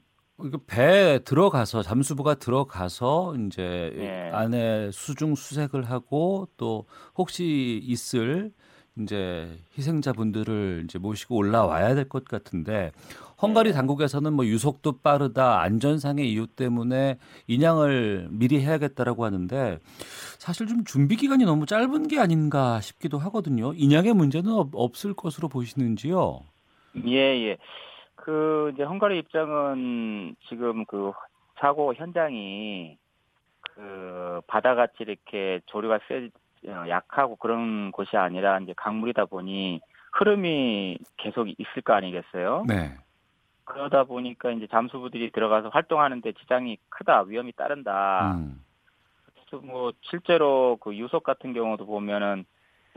배 0.65 1.19
들어가서 1.23 1.83
잠수부가 1.83 2.35
들어가서 2.35 3.35
이제 3.35 3.93
네. 3.95 4.31
안에 4.33 4.89
수중 4.91 5.35
수색을 5.35 5.83
하고 5.83 6.47
또 6.57 6.85
혹시 7.15 7.79
있을 7.83 8.51
이제 8.97 9.57
희생자분들을 9.77 10.81
이제 10.85 10.99
모시고 10.99 11.35
올라와야 11.35 11.95
될 11.95 12.09
것 12.09 12.25
같은데 12.25 12.91
헝가리 13.41 13.69
네. 13.69 13.75
당국에서는 13.75 14.33
뭐 14.33 14.45
유속도 14.45 14.99
빠르다 14.99 15.61
안전상의 15.61 16.29
이유 16.29 16.47
때문에 16.47 17.17
인양을 17.47 18.27
미리 18.31 18.59
해야겠다라고 18.61 19.23
하는데 19.23 19.79
사실 20.37 20.67
좀 20.67 20.83
준비 20.83 21.15
기간이 21.15 21.45
너무 21.45 21.65
짧은 21.65 22.07
게 22.07 22.19
아닌가 22.19 22.81
싶기도 22.81 23.17
하거든요. 23.19 23.73
인양의 23.73 24.13
문제는 24.13 24.51
없, 24.51 25.05
을 25.05 25.13
것으로 25.13 25.47
보시는지요? 25.47 26.41
예, 27.05 27.15
예. 27.15 27.57
그 28.15 28.71
이제 28.73 28.83
헝가리 28.83 29.19
입장은 29.19 30.35
지금 30.49 30.83
그 30.85 31.13
사고 31.59 31.93
현장이 31.93 32.97
그 33.61 34.41
바다같이 34.47 34.95
이렇게 34.99 35.61
조류가 35.67 35.99
세 36.07 36.15
어, 36.15 36.48
약하고 36.65 37.35
그런 37.37 37.91
곳이 37.91 38.17
아니라 38.17 38.59
이제 38.59 38.73
강물이다 38.75 39.25
보니 39.25 39.81
흐름이 40.13 40.97
계속 41.17 41.47
있을 41.47 41.81
거 41.83 41.93
아니겠어요? 41.93 42.65
네. 42.67 42.97
그러다 43.65 44.03
보니까 44.03 44.51
이제 44.51 44.67
잠수부들이 44.67 45.31
들어가서 45.31 45.69
활동하는데 45.69 46.31
지장이 46.33 46.77
크다, 46.89 47.21
위험이 47.21 47.51
따른다. 47.51 48.35
음. 48.35 48.63
뭐 49.63 49.91
실제로 50.01 50.77
그 50.79 50.95
유속 50.95 51.23
같은 51.23 51.53
경우도 51.53 51.85
보면은 51.85 52.45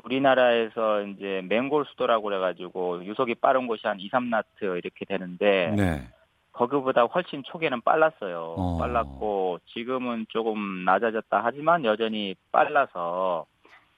우리나라에서 0.04 1.02
이제 1.02 1.42
맹골 1.48 1.84
수도라고 1.86 2.24
그래가지고 2.24 3.04
유속이 3.04 3.36
빠른 3.36 3.66
곳이 3.66 3.86
한 3.86 4.00
2, 4.00 4.10
3나트 4.10 4.78
이렇게 4.78 5.04
되는데 5.04 5.74
네. 5.76 6.08
거기보다 6.52 7.04
훨씬 7.04 7.42
초기에는 7.44 7.80
빨랐어요. 7.82 8.54
어. 8.56 8.78
빨랐고 8.78 9.60
지금은 9.66 10.26
조금 10.28 10.84
낮아졌다 10.84 11.40
하지만 11.42 11.84
여전히 11.84 12.34
빨라서 12.50 13.46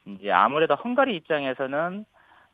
이제 0.07 0.31
아무래도 0.31 0.75
헝가리 0.75 1.17
입장에서는 1.17 2.05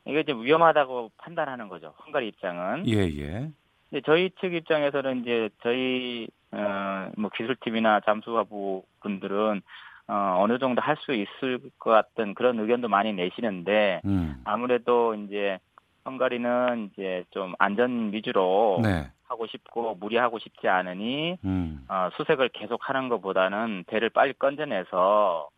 이게 0.05 0.21
이제 0.21 0.33
위험하다고 0.33 1.11
판단하는 1.17 1.67
거죠. 1.67 1.93
헝가리 2.05 2.27
입장은. 2.29 2.87
예, 2.87 2.97
예. 2.97 3.49
근데 3.89 4.01
저희 4.05 4.29
측 4.39 4.53
입장에서는 4.53 5.21
이제 5.21 5.49
저희 5.61 6.27
어뭐 6.53 7.29
기술팀이나 7.35 8.01
잠수하부 8.01 8.83
분들은 9.01 9.61
어 10.07 10.37
어느 10.39 10.59
정도 10.59 10.81
할 10.81 10.97
수 10.97 11.13
있을 11.13 11.59
것 11.79 11.91
같은 11.91 12.33
그런 12.33 12.59
의견도 12.59 12.87
많이 12.87 13.13
내시는데 13.13 14.01
음. 14.05 14.41
아무래도 14.43 15.13
이제 15.15 15.59
헝가리는 16.05 16.91
이제 16.91 17.23
좀 17.29 17.53
안전 17.59 18.11
위주로 18.11 18.79
네. 18.83 19.09
하고 19.27 19.47
싶고 19.47 19.95
무리하고 19.99 20.39
싶지 20.39 20.67
않으니 20.67 21.37
음. 21.45 21.85
어, 21.87 22.09
수색을 22.17 22.49
계속 22.49 22.89
하는 22.89 23.07
것보다는 23.07 23.85
배를 23.87 24.09
빨리 24.09 24.33
건져내서 24.33 25.49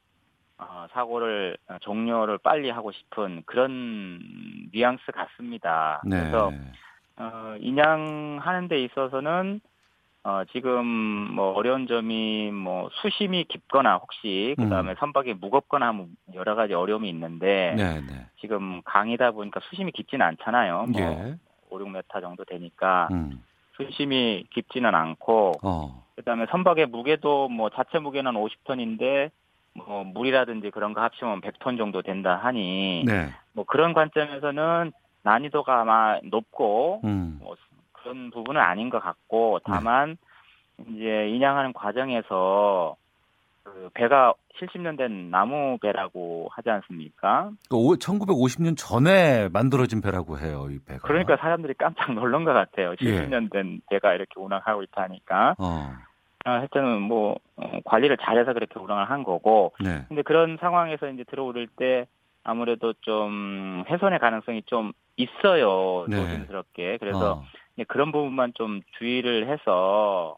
어, 0.57 0.87
사고를 0.91 1.57
어, 1.67 1.77
종료를 1.81 2.37
빨리 2.37 2.69
하고 2.69 2.91
싶은 2.91 3.43
그런 3.45 4.19
뉘앙스 4.71 5.11
같습니다. 5.11 6.01
네. 6.05 6.17
그래서 6.19 6.51
어, 7.17 7.55
인양하는 7.59 8.67
데 8.67 8.83
있어서는 8.83 9.61
어, 10.25 10.43
지금 10.53 10.85
뭐 10.85 11.51
어려운 11.53 11.85
점이 11.87 12.51
뭐 12.51 12.89
수심이 13.01 13.43
깊거나 13.45 13.97
혹시 13.97 14.55
그다음에 14.57 14.91
음. 14.91 14.95
선박이 14.99 15.33
무겁거나 15.33 15.91
뭐 15.91 16.07
여러 16.33 16.55
가지 16.55 16.73
어려움이 16.73 17.09
있는데 17.09 17.73
네, 17.75 18.01
네. 18.01 18.25
지금 18.39 18.81
강이다 18.83 19.31
보니까 19.31 19.59
수심이 19.69 19.91
깊지는 19.91 20.25
않잖아요. 20.25 20.85
뭐 20.87 21.01
예. 21.01 21.37
5, 21.69 21.77
6m 21.77 22.21
정도 22.21 22.45
되니까 22.45 23.09
음. 23.11 23.43
수심이 23.75 24.45
깊지는 24.51 24.93
않고 24.95 25.53
어. 25.63 26.05
그다음에 26.15 26.45
선박의 26.51 26.85
무게도 26.87 27.49
뭐 27.49 27.69
자체 27.71 27.99
무게는 27.99 28.33
50톤인데 28.33 29.31
뭐 29.75 30.03
물이라든지 30.03 30.71
그런 30.71 30.93
거 30.93 31.01
합치면 31.01 31.41
100톤 31.41 31.77
정도 31.77 32.01
된다 32.01 32.39
하니 32.41 33.03
네. 33.05 33.29
뭐 33.53 33.65
그런 33.65 33.93
관점에서는 33.93 34.91
난이도가 35.23 35.81
아마 35.81 36.19
높고 36.23 37.01
음. 37.03 37.39
뭐 37.41 37.55
그런 37.91 38.29
부분은 38.31 38.62
아닌 38.62 38.89
것 38.89 38.99
같고 38.99 39.59
다만 39.63 40.17
네. 40.77 40.86
이제 40.95 41.29
인양하는 41.29 41.73
과정에서 41.73 42.95
그 43.63 43.89
배가 43.93 44.33
70년 44.59 44.97
된 44.97 45.31
나무 45.31 45.77
배라고 45.81 46.49
하지 46.51 46.69
않습니까? 46.69 47.51
그 47.69 47.75
1950년 47.75 48.75
전에 48.77 49.49
만들어진 49.49 50.01
배라고 50.01 50.38
해요, 50.38 50.67
이 50.69 50.79
배가. 50.79 51.07
그러니까 51.07 51.38
사람들이 51.38 51.73
깜짝 51.75 52.13
놀란 52.13 52.43
것 52.43 52.53
같아요. 52.53 52.93
70년 52.95 53.45
예. 53.45 53.49
된 53.49 53.81
배가 53.89 54.13
이렇게 54.13 54.33
운항하고 54.36 54.83
있다니까. 54.83 55.55
어. 55.57 55.93
아, 56.43 56.53
하여튼 56.53 57.01
뭐 57.01 57.39
어, 57.56 57.79
관리를 57.86 58.17
잘해서 58.17 58.53
그렇게 58.53 58.79
운항을 58.79 59.10
한 59.10 59.23
거고. 59.23 59.73
네. 59.79 60.03
근데 60.08 60.21
그런 60.21 60.58
상황에서 60.60 61.10
이제 61.10 61.23
들어오를 61.23 61.67
때 61.67 62.06
아무래도 62.43 62.93
좀 63.01 63.84
훼손의 63.88 64.19
가능성이 64.19 64.63
좀 64.65 64.91
있어요. 65.15 66.06
네. 66.10 66.17
조심스럽게. 66.17 66.97
그래서 66.97 67.34
어. 67.34 67.43
그런 67.88 68.12
부분만 68.12 68.53
좀 68.56 68.82
주의를 68.97 69.47
해서 69.47 70.36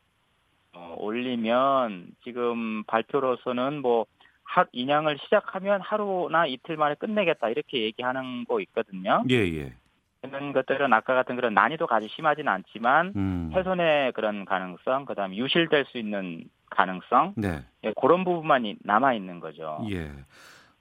어, 0.74 0.96
올리면 0.98 2.08
지금 2.24 2.84
발표로서는 2.84 3.82
뭐 3.82 4.06
하, 4.44 4.66
인양을 4.72 5.18
시작하면 5.24 5.82
하루나 5.82 6.46
이틀 6.46 6.78
만에 6.78 6.96
끝내겠다 6.96 7.50
이렇게 7.50 7.82
얘기하는 7.82 8.46
거 8.46 8.60
있거든요. 8.62 9.24
예, 9.30 9.36
예. 9.36 9.74
그런 10.30 10.54
것들은 10.54 10.92
아까 10.94 11.14
같은 11.14 11.36
그런 11.36 11.54
난이도가 11.54 11.96
아주 11.96 12.08
심하지는 12.10 12.52
않지만 12.52 13.14
음. 13.16 13.52
훼손의 13.54 14.14
그런 14.14 14.46
가능성, 14.46 15.06
그다음 15.06 15.36
유실될 15.36 15.86
수 15.86 15.98
있는 15.98 16.46
가능성, 16.70 17.34
네. 17.38 17.64
예, 17.84 17.94
그런 18.00 18.24
부분만 18.24 18.76
남아 18.82 19.14
있는 19.14 19.40
거죠. 19.40 19.86
예. 19.90 20.12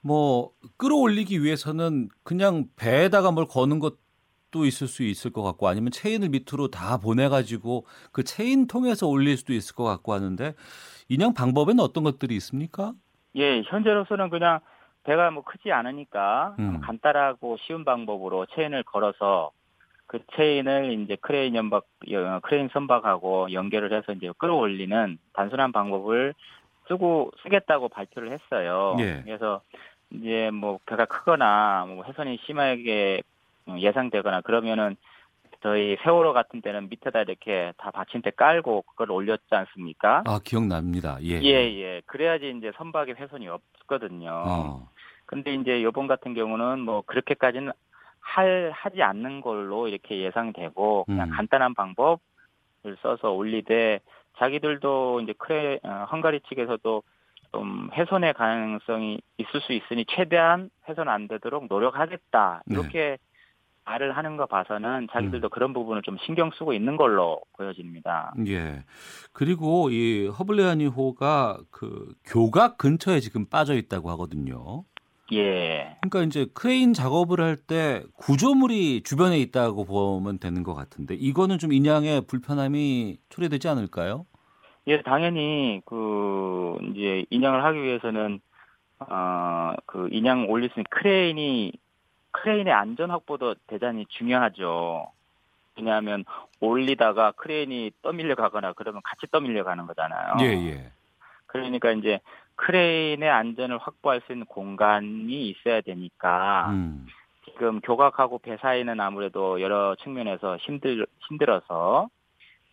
뭐 0.01 0.51
끌어올리기 0.77 1.43
위해서는 1.43 2.09
그냥 2.23 2.67
배에다가 2.77 3.31
뭘 3.31 3.47
거는 3.47 3.79
것도 3.79 4.67
있을 4.67 4.87
수 4.87 5.03
있을 5.03 5.33
것 5.33 5.43
같고 5.43 5.67
아니면 5.67 5.91
체인을 5.91 6.29
밑으로 6.29 6.69
다 6.69 6.99
보내가지고 6.99 7.87
그 8.13 8.23
체인 8.23 8.67
통해서 8.67 9.07
올릴 9.07 9.37
수도 9.37 9.55
있을 9.55 9.75
것 9.75 9.85
같고 9.85 10.13
하는데 10.13 10.55
인양 11.09 11.33
방법에는 11.33 11.83
어떤 11.83 12.05
것들이 12.05 12.37
있습니까? 12.37 12.93
예, 13.37 13.63
현재로서는 13.63 14.31
그냥 14.31 14.61
배가 15.05 15.31
뭐 15.31 15.45
크지 15.45 15.71
않으니까 15.71 16.57
음. 16.59 16.81
간단하고 16.83 17.57
쉬운 17.61 17.85
방법으로 17.85 18.47
체인을 18.47 18.83
걸어서 18.83 19.53
그 20.07 20.21
체인을 20.35 20.93
이제 20.93 21.17
크레인 21.21 21.55
연박 21.55 21.85
크레인 22.43 22.69
선박하고 22.73 23.53
연결을 23.53 23.93
해서 23.93 24.13
이제 24.13 24.31
끌어올리는 24.39 25.19
단순한 25.33 25.73
방법을 25.73 26.35
쓰고 26.89 27.33
쓰겠다고 27.43 27.89
발표를 27.89 28.33
했어요. 28.33 28.97
예. 29.01 29.23
그래서 29.25 29.63
이제 30.11 30.51
뭐 30.53 30.79
배가 30.87 31.07
크거나 31.07 31.87
뭐 31.89 32.05
훼손이 32.05 32.39
심하게 32.45 33.23
예상되거나 33.67 34.43
그러면은 34.43 34.97
저희 35.65 35.97
세월호 36.05 36.35
같은 36.35 36.61
때는 36.61 36.91
밑에다 36.91 37.23
이렇게 37.23 37.73
다 37.79 37.91
받침대 37.91 38.33
깔고 38.33 38.83
그걸 38.83 39.11
올렸지 39.11 39.47
않습니까? 39.49 40.23
아 40.27 40.39
기억납니다. 40.45 41.17
예. 41.23 41.41
예, 41.41 41.81
예. 41.81 42.03
그래야지 42.05 42.53
이제 42.59 42.71
선박에 42.77 43.13
훼손이 43.13 43.49
없거든요. 43.49 44.31
어. 44.31 44.89
근데 45.25 45.55
이제 45.55 45.83
요번 45.83 46.07
같은 46.07 46.35
경우는 46.35 46.81
뭐 46.81 47.01
그렇게까지는 47.07 47.73
할 48.21 48.73
하지 48.75 49.03
않는 49.03 49.41
걸로 49.41 49.89
이렇게 49.89 50.19
예상되고 50.19 51.05
그냥 51.05 51.31
음. 51.31 51.35
간단한 51.35 51.73
방법을 51.73 52.19
써서 53.01 53.31
올리되 53.31 54.01
자기들도 54.37 55.23
이제 55.23 55.33
크레 55.39 55.81
어, 55.83 56.07
헝가리 56.13 56.41
측에서도 56.41 57.03
좀 57.53 57.89
훼손의 57.95 58.35
가능성이 58.35 59.19
있을 59.39 59.63
수 59.63 59.73
있으니 59.73 60.05
최대한 60.11 60.69
훼손 60.87 61.09
안 61.09 61.27
되도록 61.27 61.69
노력하겠다 61.71 62.65
네. 62.67 62.75
이렇게 62.75 63.17
말을 63.87 64.17
하는 64.17 64.37
거 64.37 64.47
봐서는 64.47 65.09
자기들도 65.13 65.49
그런 65.51 65.73
부분을 65.73 66.03
좀 66.03 66.17
신경 66.25 66.51
쓰고 66.59 66.73
있는 66.73 66.97
걸로 66.97 67.41
보여집니다. 67.57 68.35
예. 68.49 68.83
그리고 69.33 69.91
이 69.91 70.27
허블레아니호가 70.27 71.59
그 71.71 72.15
교각 72.25 72.79
근처에 72.79 73.21
지금 73.21 73.47
빠져 73.47 73.75
있다고 73.75 74.11
하거든요. 74.11 74.85
예. 75.33 75.97
그러니까 76.03 76.23
이제 76.23 76.47
크레인 76.55 76.93
작업을 76.93 77.41
할 77.41 77.57
때 77.57 78.03
구조물이 78.17 79.03
주변에 79.05 79.39
있다고 79.39 79.85
보면 79.85 80.39
되는 80.39 80.63
것 80.63 80.75
같은데 80.75 81.15
이거는 81.15 81.59
좀 81.59 81.73
인양에 81.73 82.21
불편함이 82.23 83.19
초래되지 83.31 83.69
않을까요? 83.69 84.27
예, 84.87 85.01
당연히 85.03 85.81
그 85.87 86.77
이제 86.91 87.25
인양을 87.31 87.65
하기 87.65 87.83
위해서는 87.83 88.41
어 88.99 89.43
그 89.43 90.09
인양 90.13 90.51
올릴 90.51 90.69
수 90.71 90.75
있는 90.75 90.85
크레인이 90.91 91.73
크레인의 92.35 92.73
안전 92.73 93.11
확보도 93.11 93.55
대단히 93.67 94.07
중요하죠. 94.07 95.07
왜냐하면 95.77 96.25
올리다가 96.61 97.33
크레인이 97.33 97.93
떠밀려 98.03 98.35
가거나 98.35 98.73
그러면 98.75 99.03
같이 99.05 99.27
떠밀려 99.31 99.65
가는 99.65 99.87
거잖아요. 99.87 100.37
예, 100.41 100.47
예. 100.69 100.93
그러니까 101.47 101.93
이제 101.93 102.21
크레인의 102.57 103.29
안전을 103.29 103.79
확보할 103.79 104.21
수 104.27 104.33
있는 104.33 104.47
공간이 104.47 105.49
있어야 105.49 105.81
되니까 105.81 106.71
음. 106.71 107.07
지금 107.45 107.81
교각하고 107.81 108.39
배 108.39 108.57
사이는 108.57 109.01
아무래도 109.01 109.61
여러 109.61 109.95
측면에서 109.97 110.57
힘들 110.57 111.07
힘들어서 111.29 112.09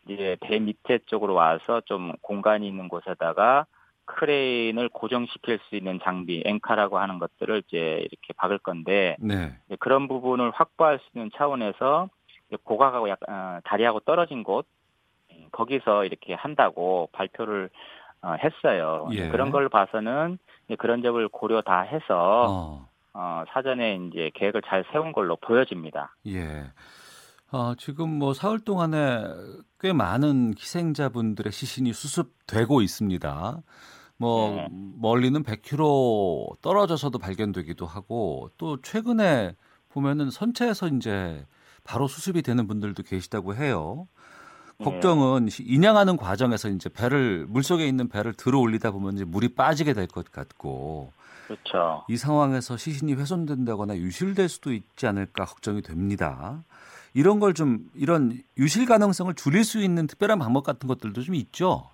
이제 0.07 0.37
배 0.41 0.59
밑에 0.59 0.99
쪽으로 1.05 1.33
와서 1.33 1.81
좀 1.85 2.13
공간이 2.21 2.67
있는 2.67 2.87
곳에다가 2.87 3.65
크레인을 4.15 4.89
고정시킬 4.89 5.59
수 5.67 5.75
있는 5.75 5.99
장비, 6.03 6.43
앵카라고 6.45 6.99
하는 6.99 7.19
것들을 7.19 7.63
이제 7.67 7.99
이렇게 7.99 8.33
박을 8.35 8.59
건데 8.59 9.15
네. 9.19 9.57
그런 9.79 10.07
부분을 10.07 10.51
확보할 10.51 10.99
수 10.99 11.05
있는 11.13 11.29
차원에서 11.35 12.09
고각하고 12.63 13.09
약 13.09 13.19
어, 13.27 13.59
다리하고 13.63 14.01
떨어진 14.01 14.43
곳 14.43 14.65
음, 15.31 15.47
거기서 15.51 16.05
이렇게 16.05 16.33
한다고 16.33 17.09
발표를 17.13 17.69
어, 18.21 18.35
했어요. 18.43 19.07
예. 19.13 19.29
그런 19.29 19.51
걸 19.51 19.69
봐서는 19.69 20.37
그런 20.77 21.01
점을 21.01 21.27
고려 21.29 21.61
다 21.61 21.81
해서 21.81 22.45
어. 22.49 22.87
어, 23.13 23.43
사전에 23.49 23.95
이제 23.95 24.31
계획을 24.35 24.61
잘 24.65 24.85
세운 24.91 25.11
걸로 25.11 25.35
보여집니다. 25.37 26.15
예. 26.27 26.65
어, 27.51 27.75
지금 27.75 28.09
뭐 28.09 28.33
사흘 28.33 28.59
동안에 28.59 29.23
꽤 29.79 29.91
많은 29.91 30.53
희생자분들의 30.57 31.51
시신이 31.51 31.91
수습되고 31.91 32.81
있습니다. 32.81 33.61
뭐 34.21 34.51
네. 34.55 34.67
멀리는 34.99 35.43
100km 35.43 36.61
떨어져서도 36.61 37.17
발견되기도 37.17 37.85
하고 37.85 38.51
또 38.57 38.79
최근에 38.81 39.55
보면은 39.89 40.29
선체에서 40.29 40.87
이제 40.89 41.45
바로 41.83 42.07
수습이 42.07 42.41
되는 42.43 42.67
분들도 42.67 43.01
계시다고 43.03 43.55
해요. 43.55 44.07
네. 44.77 44.85
걱정은 44.85 45.49
시- 45.49 45.63
인양하는 45.63 46.17
과정에서 46.17 46.69
이제 46.69 46.87
배를 46.89 47.45
물속에 47.49 47.87
있는 47.87 48.07
배를 48.09 48.33
들어 48.33 48.59
올리다 48.59 48.91
보면 48.91 49.15
이제 49.15 49.25
물이 49.25 49.55
빠지게 49.55 49.93
될 49.93 50.07
것 50.07 50.31
같고 50.31 51.11
그렇죠. 51.47 52.03
이 52.07 52.15
상황에서 52.15 52.77
시신이 52.77 53.13
훼손된다거나 53.15 53.97
유실될 53.97 54.47
수도 54.49 54.71
있지 54.71 55.07
않을까 55.07 55.45
걱정이 55.45 55.81
됩니다. 55.81 56.63
이런 57.13 57.39
걸 57.39 57.53
좀 57.53 57.89
이런 57.95 58.41
유실 58.57 58.85
가능성을 58.85 59.33
줄일 59.33 59.63
수 59.65 59.81
있는 59.81 60.07
특별한 60.07 60.39
방법 60.39 60.63
같은 60.63 60.87
것들도 60.87 61.21
좀 61.23 61.35
있죠. 61.35 61.89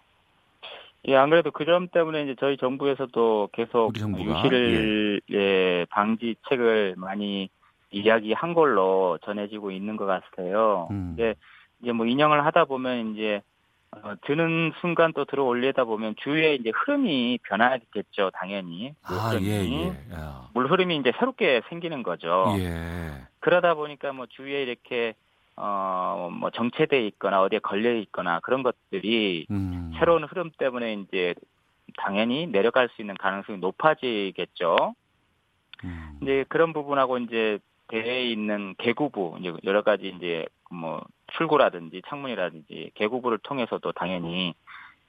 예, 1.06 1.16
안 1.16 1.30
그래도 1.30 1.52
그 1.52 1.66
점 1.66 1.88
때문에 1.88 2.24
이제 2.24 2.36
저희 2.40 2.58
정부에서도 2.58 3.50
계속 3.54 3.90
우리 3.90 4.00
정부가? 4.00 4.44
유실 4.46 5.22
예, 5.32 5.86
방지책을 5.90 6.96
많이 6.98 7.50
이야기한 7.92 8.54
걸로 8.54 9.18
전해지고 9.24 9.72
있는 9.72 9.96
것 9.96 10.06
같아요. 10.06 10.88
음. 10.92 11.12
이제 11.14 11.36
이제 11.82 11.92
뭐 11.92 12.06
인형을 12.06 12.46
하다 12.46 12.66
보면 12.66 13.14
이제 13.16 13.42
어, 13.92 14.14
드는 14.26 14.74
순간 14.82 15.14
또 15.14 15.24
들어 15.24 15.46
올리다 15.46 15.86
보면 15.86 16.16
주위에 16.18 16.56
이제 16.56 16.72
흐름이 16.76 17.40
변하겠죠, 17.44 18.32
당연히. 18.34 18.94
아. 19.04 19.32
예, 19.42 19.64
예. 19.66 19.88
야. 20.14 20.50
물 20.54 20.70
흐름이 20.70 20.98
이제 20.98 21.14
새롭게 21.20 21.62
생기는 21.70 22.04
거죠. 22.04 22.54
예. 22.60 23.12
그러다 23.40 23.76
보니까 23.76 24.12
뭐 24.12 24.26
주위에 24.26 24.64
이렇게 24.64 25.14
어 25.58 25.98
뭐 26.38 26.50
정체돼 26.52 27.06
있거나 27.08 27.42
어디에 27.42 27.60
걸려 27.60 27.94
있거나 27.94 28.40
그런 28.42 28.64
것들이 28.64 29.48
음. 29.50 29.92
새로운 29.98 30.24
흐름 30.24 30.52
때문에 30.58 30.94
이제 30.94 31.34
당연히 31.98 32.48
내려갈 32.48 32.90
수 32.90 33.02
있는 33.02 33.16
가능성이 33.16 33.58
높아지겠죠. 33.60 34.94
음. 35.84 36.20
이제 36.22 36.46
그런 36.48 36.74
부분하고 36.74 37.18
이제 37.20 37.60
배에 37.88 38.26
있는 38.30 38.76
개구부 38.78 39.38
이제 39.40 39.54
여러 39.64 39.82
가지 39.82 40.14
이제 40.16 40.46
뭐 40.70 41.04
출구라든지 41.34 42.02
창문이라든지 42.08 42.92
개구부를 42.96 43.40
통해서도 43.40 43.94
당연히 43.94 44.54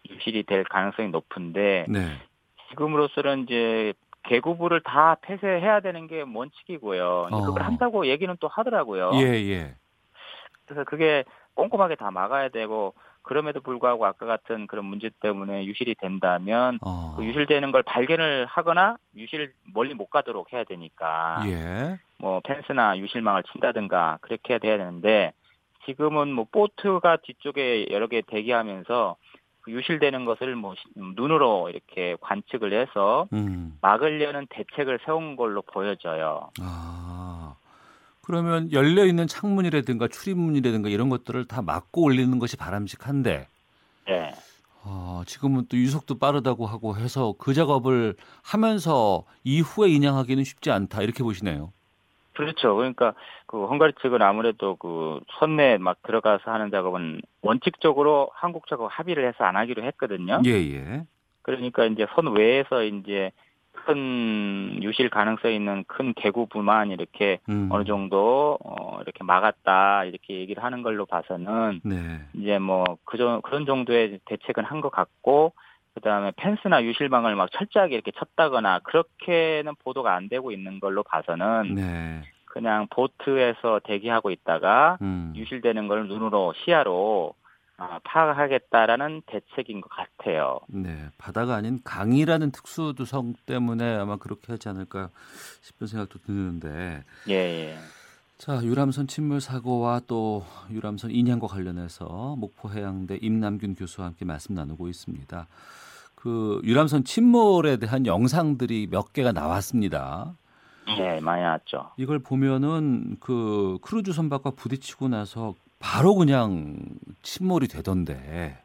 유실이 0.08 0.44
될 0.44 0.64
가능성이 0.64 1.08
높은데 1.08 1.86
네. 1.88 2.08
지금으로서는 2.70 3.44
이제 3.44 3.92
개구부를 4.24 4.82
다 4.82 5.16
폐쇄해야 5.22 5.80
되는 5.80 6.06
게 6.06 6.22
원칙이고요. 6.22 7.26
근데 7.30 7.44
그걸 7.44 7.62
어. 7.62 7.64
한다고 7.64 8.06
얘기는 8.06 8.34
또 8.40 8.48
하더라고요. 8.48 9.12
예, 9.14 9.24
예. 9.48 9.74
그래서 10.68 10.84
그게 10.84 11.24
꼼꼼하게 11.54 11.96
다 11.96 12.10
막아야 12.10 12.50
되고 12.50 12.94
그럼에도 13.22 13.60
불구하고 13.60 14.04
아까 14.06 14.26
같은 14.26 14.66
그런 14.66 14.84
문제 14.84 15.10
때문에 15.20 15.64
유실이 15.64 15.96
된다면 15.96 16.78
어. 16.82 17.14
그 17.16 17.24
유실되는 17.24 17.72
걸 17.72 17.82
발견을 17.82 18.46
하거나 18.46 18.96
유실 19.16 19.52
멀리 19.74 19.94
못 19.94 20.06
가도록 20.10 20.52
해야 20.52 20.64
되니까 20.64 21.42
예. 21.46 21.98
뭐 22.18 22.40
펜스나 22.44 22.98
유실망을 22.98 23.42
친다든가 23.44 24.18
그렇게 24.20 24.54
해야 24.54 24.58
되는데 24.58 25.32
지금은 25.86 26.32
뭐 26.32 26.46
보트가 26.50 27.18
뒤쪽에 27.22 27.86
여러 27.90 28.06
개 28.08 28.20
대기하면서 28.20 29.16
그 29.62 29.72
유실되는 29.72 30.24
것을 30.26 30.54
뭐 30.54 30.74
시- 30.74 30.82
눈으로 30.94 31.70
이렇게 31.70 32.16
관측을 32.20 32.72
해서 32.74 33.26
음. 33.32 33.78
막으려는 33.80 34.46
대책을 34.50 35.00
세운 35.04 35.36
걸로 35.36 35.62
보여져요. 35.62 36.50
아. 36.60 37.54
그러면 38.28 38.70
열려 38.72 39.06
있는 39.06 39.26
창문이라든가 39.26 40.06
출입문이라든가 40.06 40.90
이런 40.90 41.08
것들을 41.08 41.46
다 41.46 41.62
막고 41.62 42.02
올리는 42.02 42.38
것이 42.38 42.58
바람직한데 42.58 43.48
네. 44.06 44.32
어, 44.84 45.22
지금은 45.24 45.64
또 45.70 45.78
유속도 45.78 46.18
빠르다고 46.18 46.66
하고 46.66 46.94
해서 46.94 47.34
그 47.38 47.54
작업을 47.54 48.16
하면서 48.44 49.24
이후에 49.44 49.88
인양하기는 49.88 50.44
쉽지 50.44 50.70
않다 50.70 51.00
이렇게 51.00 51.22
보시네요. 51.22 51.72
그렇죠. 52.34 52.76
그러니까 52.76 53.14
그 53.46 53.64
헝가리 53.64 53.94
측은 54.02 54.20
아무래도 54.20 54.76
그 54.76 55.20
선내 55.38 55.78
막 55.78 55.96
들어가서 56.02 56.50
하는 56.50 56.70
작업은 56.70 57.22
원칙적으로 57.40 58.28
한국 58.34 58.66
측하고 58.68 58.88
합의를 58.88 59.26
해서 59.26 59.44
안 59.44 59.56
하기로 59.56 59.84
했거든요. 59.84 60.42
예, 60.44 60.50
예. 60.50 61.06
그러니까 61.40 61.86
이제 61.86 62.06
선 62.14 62.36
외에서 62.36 62.84
이제 62.84 63.32
큰 63.84 64.82
유실 64.82 65.10
가능성 65.10 65.52
있는 65.52 65.84
큰 65.86 66.14
개구부만 66.14 66.90
이렇게 66.90 67.38
음. 67.48 67.68
어느 67.70 67.84
정도 67.84 68.58
어 68.64 69.00
이렇게 69.02 69.24
막았다 69.24 70.04
이렇게 70.04 70.34
얘기를 70.34 70.62
하는 70.62 70.82
걸로 70.82 71.06
봐서는 71.06 71.80
네. 71.84 72.20
이제 72.34 72.58
뭐 72.58 72.84
그저 73.04 73.40
그런 73.44 73.66
정도의 73.66 74.20
대책은 74.24 74.64
한 74.64 74.78
것 74.80 74.90
같고 74.90 75.52
그다음에 75.94 76.32
펜스나 76.36 76.84
유실망을 76.84 77.34
막 77.34 77.50
철저하게 77.50 77.94
이렇게 77.94 78.12
쳤다거나 78.12 78.80
그렇게는 78.80 79.74
보도가 79.82 80.14
안 80.14 80.28
되고 80.28 80.52
있는 80.52 80.78
걸로 80.78 81.02
봐서는 81.02 81.74
네. 81.74 82.22
그냥 82.44 82.86
보트에서 82.90 83.80
대기하고 83.84 84.30
있다가 84.30 84.98
음. 85.02 85.32
유실되는 85.34 85.88
걸 85.88 86.06
눈으로 86.08 86.54
시야로 86.64 87.34
아, 87.34 87.47
파악하겠다라는 87.78 89.22
대책인 89.26 89.80
것 89.80 89.88
같아요. 89.88 90.60
네. 90.68 90.96
바다가 91.16 91.54
아닌 91.54 91.80
강이라는 91.84 92.50
특수성 92.50 93.34
때문에 93.46 93.96
아마 93.96 94.16
그렇게 94.16 94.52
하지 94.52 94.68
않을까 94.68 95.10
싶은 95.60 95.86
생각도 95.86 96.18
드는데 96.18 97.04
예, 97.28 97.34
예. 97.34 97.78
자, 98.36 98.60
유람선 98.62 99.06
침몰 99.06 99.40
사고와 99.40 100.00
또 100.06 100.44
유람선 100.70 101.10
인양과 101.10 101.46
관련해서 101.46 102.36
목포해양대 102.38 103.18
임남균 103.20 103.74
교수와 103.74 104.08
함께 104.08 104.24
말씀 104.24 104.54
나누고 104.54 104.88
있습니다. 104.88 105.46
그 106.14 106.60
유람선 106.64 107.04
침몰에 107.04 107.76
대한 107.76 108.06
영상들이 108.06 108.88
몇 108.90 109.12
개가 109.12 109.32
나왔습니다. 109.32 110.34
예, 110.98 111.20
많이 111.20 111.42
나왔죠. 111.42 111.90
이걸 111.96 112.18
보면은 112.18 113.16
그 113.20 113.78
크루즈 113.82 114.12
선박과 114.12 114.52
부딪히고 114.52 115.08
나서 115.08 115.54
바로 115.78 116.14
그냥 116.14 116.76
침몰이 117.28 117.68
되던데 117.68 118.56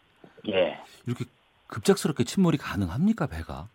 예. 0.47 0.80
이렇게 1.06 1.26
급작스럽게 1.67 2.23
침몰이 2.23 2.58
가능합니까 2.58 3.28
배가? 3.28 3.67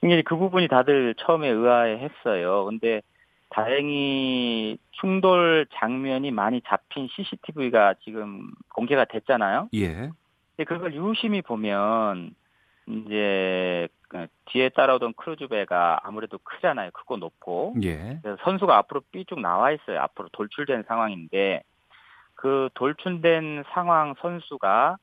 굉장히 0.00 0.22
그 0.24 0.36
부분이 0.36 0.66
다들 0.66 1.14
처음에 1.18 1.48
의아해했어요. 1.48 2.64
근데 2.64 3.02
다행히 3.50 4.78
충돌 4.92 5.66
장면이 5.74 6.32
많이 6.32 6.60
잡힌 6.66 7.08
CCTV가 7.08 7.94
지금 8.04 8.50
공개가 8.74 9.04
됐잖아요. 9.04 9.68
예. 9.74 10.10
그걸 10.56 10.94
유심히 10.94 11.40
보면 11.40 12.34
이제 12.86 13.88
그 14.08 14.26
뒤에 14.46 14.70
따라오던 14.70 15.14
크루즈 15.14 15.46
배가 15.46 16.00
아무래도 16.02 16.38
크잖아요. 16.38 16.90
크고 16.92 17.16
높고. 17.18 17.76
예. 17.84 18.20
선수가 18.42 18.76
앞으로 18.76 19.02
삐쭉 19.12 19.40
나와 19.40 19.70
있어요. 19.70 20.00
앞으로 20.00 20.28
돌출된 20.32 20.84
상황인데 20.88 21.62
그 22.40 22.70
돌출된 22.72 23.64
상황 23.74 24.14
선수가 24.22 24.96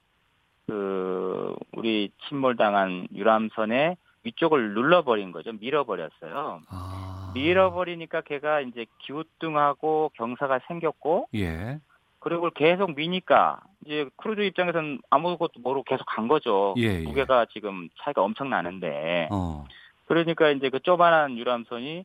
그 0.65 1.55
우리 1.71 2.11
침몰당한 2.27 3.07
유람선의 3.13 3.95
위쪽을 4.23 4.73
눌러버린 4.73 5.31
거죠. 5.31 5.51
밀어버렸어요. 5.53 6.61
아. 6.67 7.31
밀어버리니까 7.35 8.21
걔가 8.21 8.61
이제 8.61 8.87
기우뚱하고 9.03 10.11
경사가 10.15 10.61
생겼고 10.67 11.29
예. 11.35 11.79
그리고 12.17 12.49
계속 12.49 12.95
미니까 12.95 13.61
이제 13.85 14.09
크루즈 14.15 14.41
입장에서는 14.41 14.99
아무것도 15.11 15.59
모르고 15.61 15.83
계속 15.83 16.05
간 16.05 16.27
거죠. 16.27 16.73
예, 16.79 17.01
예. 17.01 17.03
무게가 17.03 17.45
지금 17.53 17.87
차이가 18.01 18.23
엄청 18.23 18.49
나는데 18.49 19.29
어. 19.31 19.63
그러니까 20.07 20.49
이제 20.49 20.71
그 20.71 20.79
조만한 20.79 21.37
유람선이 21.37 22.03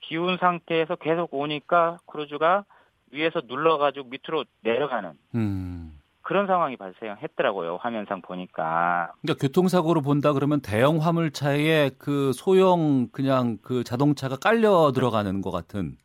기운 0.00 0.38
상태에서 0.38 0.96
계속 0.96 1.32
오니까 1.32 1.98
크루즈가 2.06 2.64
위에서 3.12 3.42
눌러가지고 3.46 4.08
밑으로 4.08 4.44
내려가는 4.62 5.12
음. 5.34 5.98
그런 6.22 6.46
상황이 6.46 6.76
발생했더라고요. 6.76 7.76
화면상 7.82 8.22
보니까. 8.22 9.12
그러니까 9.22 9.40
교통사고로 9.46 10.02
본다 10.02 10.32
그러면 10.32 10.60
대형 10.60 10.98
화물차에 10.98 11.90
그 11.98 12.32
소형 12.32 13.08
그냥 13.12 13.58
그 13.62 13.84
자동차가 13.84 14.36
깔려 14.36 14.92
들어가는 14.92 15.42
것 15.42 15.50
같은. 15.50 15.96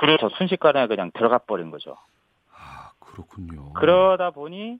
그래서 0.00 0.28
순식간에 0.30 0.86
그냥 0.86 1.10
들어가 1.14 1.38
버린 1.38 1.70
거죠. 1.70 1.96
아 2.52 2.90
그렇군요. 2.98 3.72
그러다 3.74 4.30
보니 4.30 4.78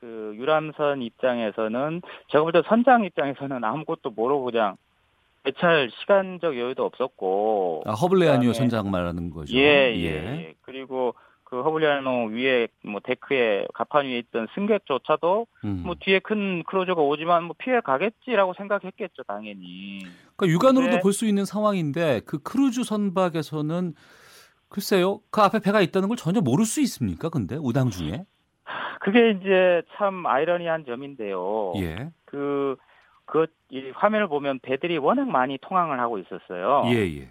그 0.00 0.32
유람선 0.36 1.02
입장에서는 1.02 2.02
제가 2.28 2.42
볼 2.42 2.52
때 2.52 2.62
선장 2.66 3.04
입장에서는 3.04 3.62
아무것도 3.62 4.10
모르고 4.10 4.44
그냥 4.44 4.76
대처할 5.44 5.90
시간적 6.00 6.56
여유도 6.58 6.84
없었고. 6.84 7.82
아 7.86 7.92
허블레아니호 7.92 8.52
선장 8.52 8.90
말하는 8.90 9.30
거죠. 9.30 9.54
예, 9.56 9.92
예, 9.96 10.04
예. 10.04 10.54
그리고 10.62 11.14
그 11.44 11.60
허블레아니호 11.62 12.28
위에 12.28 12.68
뭐 12.82 13.00
deck에 13.04 13.66
갑판 13.74 14.06
위에 14.06 14.18
있던 14.18 14.46
승객조차도 14.54 15.46
음. 15.64 15.82
뭐 15.84 15.94
뒤에 16.00 16.18
큰 16.20 16.62
크루즈가 16.64 17.02
오지만 17.02 17.44
뭐 17.44 17.54
피해 17.58 17.80
가겠지라고 17.80 18.54
생각했겠죠, 18.54 19.22
당연히. 19.24 19.98
그러니까 20.36 20.46
육안으로도 20.54 21.00
볼 21.00 21.12
수 21.12 21.26
있는 21.26 21.44
상황인데 21.44 22.20
그 22.24 22.38
크루즈 22.38 22.84
선박에서는 22.84 23.94
글쎄요 24.70 25.20
그 25.30 25.42
앞에 25.42 25.58
배가 25.58 25.82
있다는 25.82 26.08
걸 26.08 26.16
전혀 26.16 26.40
모를 26.40 26.64
수 26.64 26.80
있습니까? 26.80 27.28
근데 27.28 27.56
우당 27.60 27.90
중에 27.90 28.24
그게 29.00 29.32
이제 29.32 29.82
참 29.96 30.24
아이러니한 30.24 30.86
점인데요. 30.86 31.72
예, 31.76 32.08
그, 32.24 32.76
그, 33.32 33.46
이 33.70 33.90
화면을 33.94 34.28
보면 34.28 34.58
배들이 34.58 34.98
워낙 34.98 35.26
많이 35.26 35.56
통항을 35.56 35.98
하고 35.98 36.18
있었어요. 36.18 36.82
예, 36.88 37.20
예. 37.20 37.30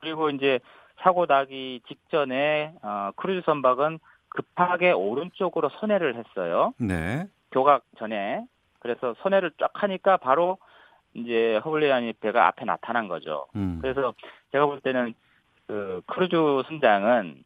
그리고 0.00 0.30
이제 0.30 0.60
사고 1.02 1.26
나기 1.26 1.82
직전에, 1.88 2.72
어, 2.80 3.10
크루즈 3.16 3.44
선박은 3.44 3.98
급하게 4.30 4.92
오른쪽으로 4.92 5.68
선회를 5.78 6.16
했어요. 6.16 6.72
네, 6.78 7.26
교각 7.50 7.84
전에. 7.98 8.46
그래서 8.78 9.14
선회를 9.20 9.50
쫙 9.60 9.70
하니까 9.74 10.16
바로 10.16 10.56
이제 11.12 11.60
허블레아니 11.62 12.14
배가 12.14 12.46
앞에 12.46 12.64
나타난 12.64 13.08
거죠. 13.08 13.46
음. 13.54 13.78
그래서 13.82 14.14
제가 14.52 14.64
볼 14.64 14.80
때는 14.80 15.12
그 15.66 16.00
크루즈 16.06 16.34
선장은 16.66 17.44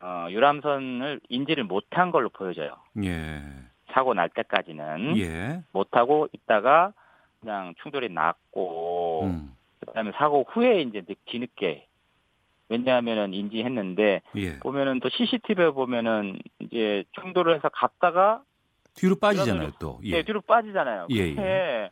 어, 0.00 0.28
유람선을 0.30 1.20
인지를 1.28 1.64
못한 1.64 2.10
걸로 2.10 2.30
보여져요. 2.30 2.74
예, 3.04 3.42
사고 3.92 4.14
날 4.14 4.30
때까지는 4.30 5.18
예, 5.18 5.62
못하고 5.72 6.28
있다가 6.32 6.94
그냥 7.42 7.74
충돌이 7.82 8.08
났고 8.08 9.24
음. 9.24 9.54
그다음에 9.80 10.12
사고 10.12 10.46
후에 10.48 10.82
이제 10.82 11.02
늦- 11.02 11.18
뒤늦게 11.26 11.86
왜냐하면은 12.68 13.34
인지했는데 13.34 14.22
예. 14.36 14.58
보면은 14.60 15.00
또 15.00 15.08
CCTV에 15.10 15.70
보면은 15.70 16.38
이제 16.60 17.04
충돌을 17.20 17.56
해서 17.56 17.68
갔다가 17.68 18.42
뒤로 18.94 19.16
빠지잖아요 19.16 19.72
또. 19.80 20.00
예. 20.04 20.18
예, 20.18 20.22
뒤로 20.22 20.40
빠지잖아요. 20.40 21.08
예, 21.10 21.16
예. 21.36 21.90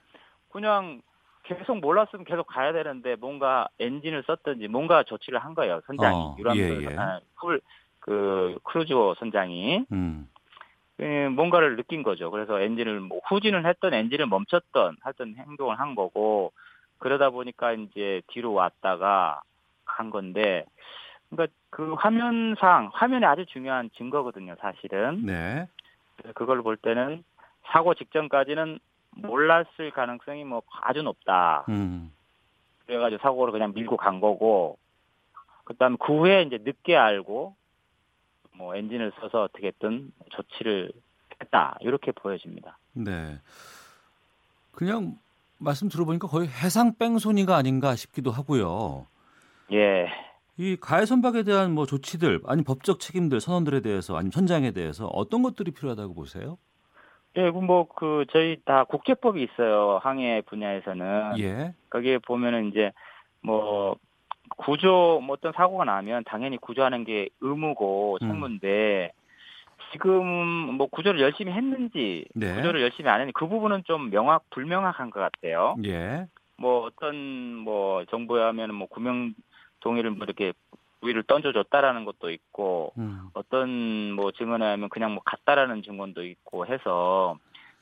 그냥 0.51 1.03
계속 1.43 1.79
몰랐으면 1.81 2.25
계속 2.25 2.47
가야 2.47 2.73
되는데 2.73 3.17
뭔가 3.17 3.69
엔진을 3.81 4.23
썼든지 4.27 4.69
뭔가 4.69 5.03
조치를 5.03 5.41
한 5.41 5.55
거예요. 5.55 5.81
선장이 5.87 6.17
어, 6.17 6.37
유람선 6.39 6.83
예, 6.83 6.87
예. 6.91 6.97
아, 6.97 7.21
풀, 7.41 7.61
그 7.99 8.57
크루즈 8.63 8.93
선장이 9.19 9.85
음. 9.93 10.29
예, 11.01 11.29
뭔가를 11.29 11.77
느낀 11.77 12.03
거죠. 12.03 12.31
그래서 12.31 12.61
엔진을 12.61 13.01
뭐 13.01 13.21
후진을 13.29 13.67
했던 13.67 13.95
엔진을 13.95 14.27
멈췄던 14.27 14.97
하여튼 15.01 15.35
행동을 15.37 15.79
한 15.79 15.95
거고 15.95 16.53
그러다 16.99 17.31
보니까 17.31 17.73
이제 17.73 18.21
뒤로 18.29 18.53
왔다가 18.53 19.43
간 19.85 20.11
건데 20.11 20.67
그러니까 21.31 21.55
그 21.71 21.95
화면상 21.95 22.91
화면이 22.93 23.25
아주 23.25 23.47
중요한 23.47 23.91
증거거든요, 23.97 24.57
사실은. 24.61 25.25
네, 25.25 25.67
그걸 26.35 26.63
볼 26.63 26.77
때는 26.77 27.25
사고 27.67 27.95
직전까지는 27.95 28.79
몰랐을 29.17 29.91
가능성이 29.95 30.45
뭐 30.45 30.63
아주 30.83 31.03
높다. 31.03 31.65
음. 31.69 32.13
그래가지고 32.87 33.23
사고를 33.23 33.53
그냥 33.53 33.73
밀고 33.75 33.97
간 33.97 34.21
거고, 34.21 34.77
그다음 35.65 35.97
그 35.97 36.13
후에 36.19 36.43
이제 36.43 36.59
늦게 36.61 36.97
알고 36.97 37.55
뭐 38.53 38.75
엔진을 38.75 39.13
써서 39.21 39.43
어떻게든 39.43 40.13
조치를 40.31 40.93
했다 41.41 41.77
이렇게 41.81 42.13
보여집니다. 42.13 42.79
네. 42.93 43.39
그냥 44.73 45.19
말씀 45.59 45.89
들어보니까 45.89 46.29
거의 46.29 46.49
해상 46.49 46.95
뺑소니가 46.97 47.57
아닌가 47.57 47.95
싶기도 47.97 48.31
하고요. 48.31 49.07
예, 49.73 50.09
이 50.57 50.77
가해 50.77 51.07
선박에 51.07 51.43
대한 51.43 51.73
뭐 51.73 51.87
조치들, 51.87 52.41
아니 52.47 52.63
법적 52.63 53.01
책임들, 53.01 53.41
선언들에 53.41 53.81
대해서, 53.81 54.17
아니면 54.17 54.33
현장에 54.35 54.73
대해서 54.73 55.07
어떤 55.07 55.43
것들이 55.43 55.71
필요하다고 55.71 56.15
보세요? 56.15 56.59
예, 57.37 57.49
뭐그 57.49 58.27
저희 58.31 58.61
다 58.65 58.85
국제법이 58.85 59.43
있어요 59.43 60.01
항해 60.03 60.43
분야에서는 60.43 61.39
예, 61.39 61.75
거기에 61.89 62.19
보면은 62.19 62.69
이제 62.69 62.93
뭐 63.41 63.97
구조 64.61 65.21
뭐 65.25 65.35
어떤 65.35 65.53
사고가 65.53 65.85
나면 65.85 66.25
당연히 66.25 66.59
구조하는 66.59 67.05
게 67.05 67.31
의무고 67.41 68.19
음. 68.21 68.29
책무인데 68.29 69.13
지금 69.93 70.27
뭐 70.75 70.87
구조를 70.87 71.21
열심히 71.21 71.53
했는지 71.53 72.27
네. 72.35 72.55
구조를 72.55 72.83
열심히 72.83 73.09
안 73.09 73.21
했는지 73.21 73.33
그 73.35 73.49
부분은 73.49 73.85
좀 73.85 74.11
명확 74.11 74.45
불명확한 74.51 75.11
것 75.11 75.21
같아요. 75.21 75.77
예, 75.85 76.27
뭐 76.57 76.85
어떤 76.85 77.17
뭐 77.57 78.05
정보에 78.07 78.43
하면 78.43 78.75
뭐 78.75 78.87
구명 78.87 79.33
동의를 79.81 80.11
뭐 80.11 80.25
이렇게 80.25 80.53
위를 81.03 81.23
던져줬다라는 81.23 82.05
것도 82.05 82.31
있고 82.31 82.93
음. 82.99 83.31
어떤 83.33 84.13
뭐 84.13 84.31
증언에 84.33 84.65
하면 84.67 84.91
그냥 84.91 85.15
뭐 85.15 85.23
갔다라는 85.25 85.83
증언도 85.83 86.25
있고 86.25 86.67
해서 86.67 87.39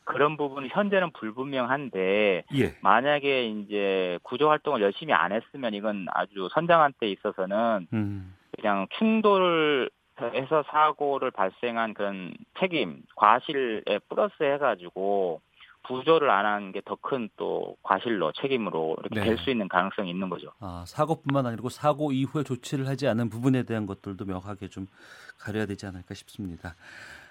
그런 0.09 0.37
부분은 0.37 0.68
현재는 0.73 1.11
불분명한데 1.12 2.44
예, 2.55 2.77
만약에 2.83 3.47
이제 3.49 4.18
구조 4.23 4.49
활동을 4.49 4.81
열심히 4.81 5.12
안 5.12 5.33
했으면 5.33 5.75
이건 5.75 6.07
아주 6.12 6.49
선장한테 6.53 7.11
있어서는 7.11 7.87
음. 7.92 8.35
그냥 8.57 8.87
충돌을 8.99 9.90
해서 10.21 10.64
사고를 10.71 11.31
발생한 11.31 11.94
그런 11.94 12.33
책임, 12.59 13.03
과실에 13.14 14.01
플러스 14.09 14.42
해가지고 14.42 15.40
구조를 15.87 16.29
안 16.29 16.44
한 16.44 16.73
게 16.73 16.81
더 16.81 16.97
큰 16.97 17.29
또 17.37 17.77
과실로 17.83 18.33
책임으로 18.33 18.97
이렇게 19.01 19.21
네. 19.21 19.27
될수 19.27 19.49
있는 19.51 19.68
가능성이 19.68 20.11
있는 20.11 20.29
거죠. 20.29 20.51
아, 20.61 20.85
사고뿐만 20.87 21.47
아니고 21.47 21.68
사고 21.68 22.11
이후에 22.12 22.42
조치를 22.42 22.88
하지 22.88 23.07
않은 23.09 23.29
부분에 23.31 23.62
대한 23.62 23.87
것들도 23.87 24.25
명확하게 24.25 24.68
좀 24.68 24.87
가려야 25.38 25.66
되지 25.66 25.87
않을까 25.87 26.14
싶습니다. 26.14 26.75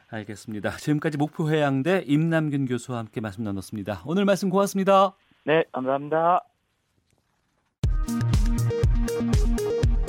알겠습니다. 0.10 0.78
지금까지 0.78 1.18
목포해양대 1.18 2.04
임남균 2.08 2.66
교수와 2.66 3.00
함께 3.00 3.22
말씀 3.22 3.44
나눴습니다. 3.44 4.04
오늘 4.06 4.26
말씀 4.26 4.50
고맙습니다. 4.50 5.16
네, 5.46 5.64
감사합니다. 5.72 6.44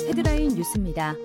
헤드라인 0.07 0.49
뉴스입니다. 0.55 1.15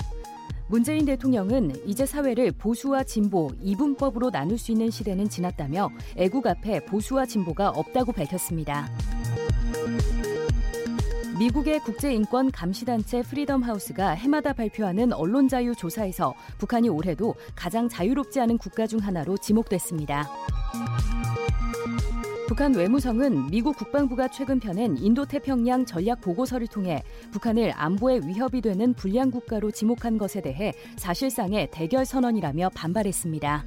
문재인 0.69 1.05
대통령은 1.05 1.73
이제 1.87 2.07
사회를 2.07 2.53
보수와 2.53 3.05
진보, 3.05 3.51
이분법으로 3.61 4.31
나눌 4.31 4.59
수 4.59 4.73
있는 4.73 4.91
시대는 4.91 5.29
지났다며 5.29 5.91
애국 6.17 6.47
앞에 6.47 6.85
보수와 6.87 7.27
진보가 7.27 7.71
없다고 7.71 8.13
밝혔습니다. 8.13 8.89
미국의 11.39 11.81
국제인권 11.81 12.53
감시단체 12.53 13.23
프리덤 13.23 13.63
하우스가 13.63 14.11
해마다 14.11 14.53
발표하는 14.53 15.13
언론 15.13 15.49
자유 15.49 15.75
조사에서 15.75 16.33
북한이 16.59 16.89
올해도 16.89 17.35
가장 17.57 17.89
자유롭지 17.89 18.41
않은 18.41 18.59
국가 18.59 18.87
중 18.87 19.01
하나로 19.01 19.37
지목됐습니다. 19.37 20.29
북한 22.47 22.75
외무성은 22.75 23.51
미국 23.51 23.77
국방부가 23.77 24.29
최근 24.29 24.61
펴낸 24.61 24.97
인도태평양 24.97 25.87
전략 25.87 26.21
보고서를 26.21 26.69
통해 26.69 27.03
북한을 27.33 27.73
안보에 27.75 28.21
위협이 28.25 28.61
되는 28.61 28.95
불량 28.95 29.31
국가로 29.31 29.73
지목한 29.73 30.19
것에 30.19 30.41
대해 30.41 30.73
사실상의 30.97 31.69
대결 31.73 32.05
선언이라며 32.05 32.71
반발했습니다. 32.75 33.65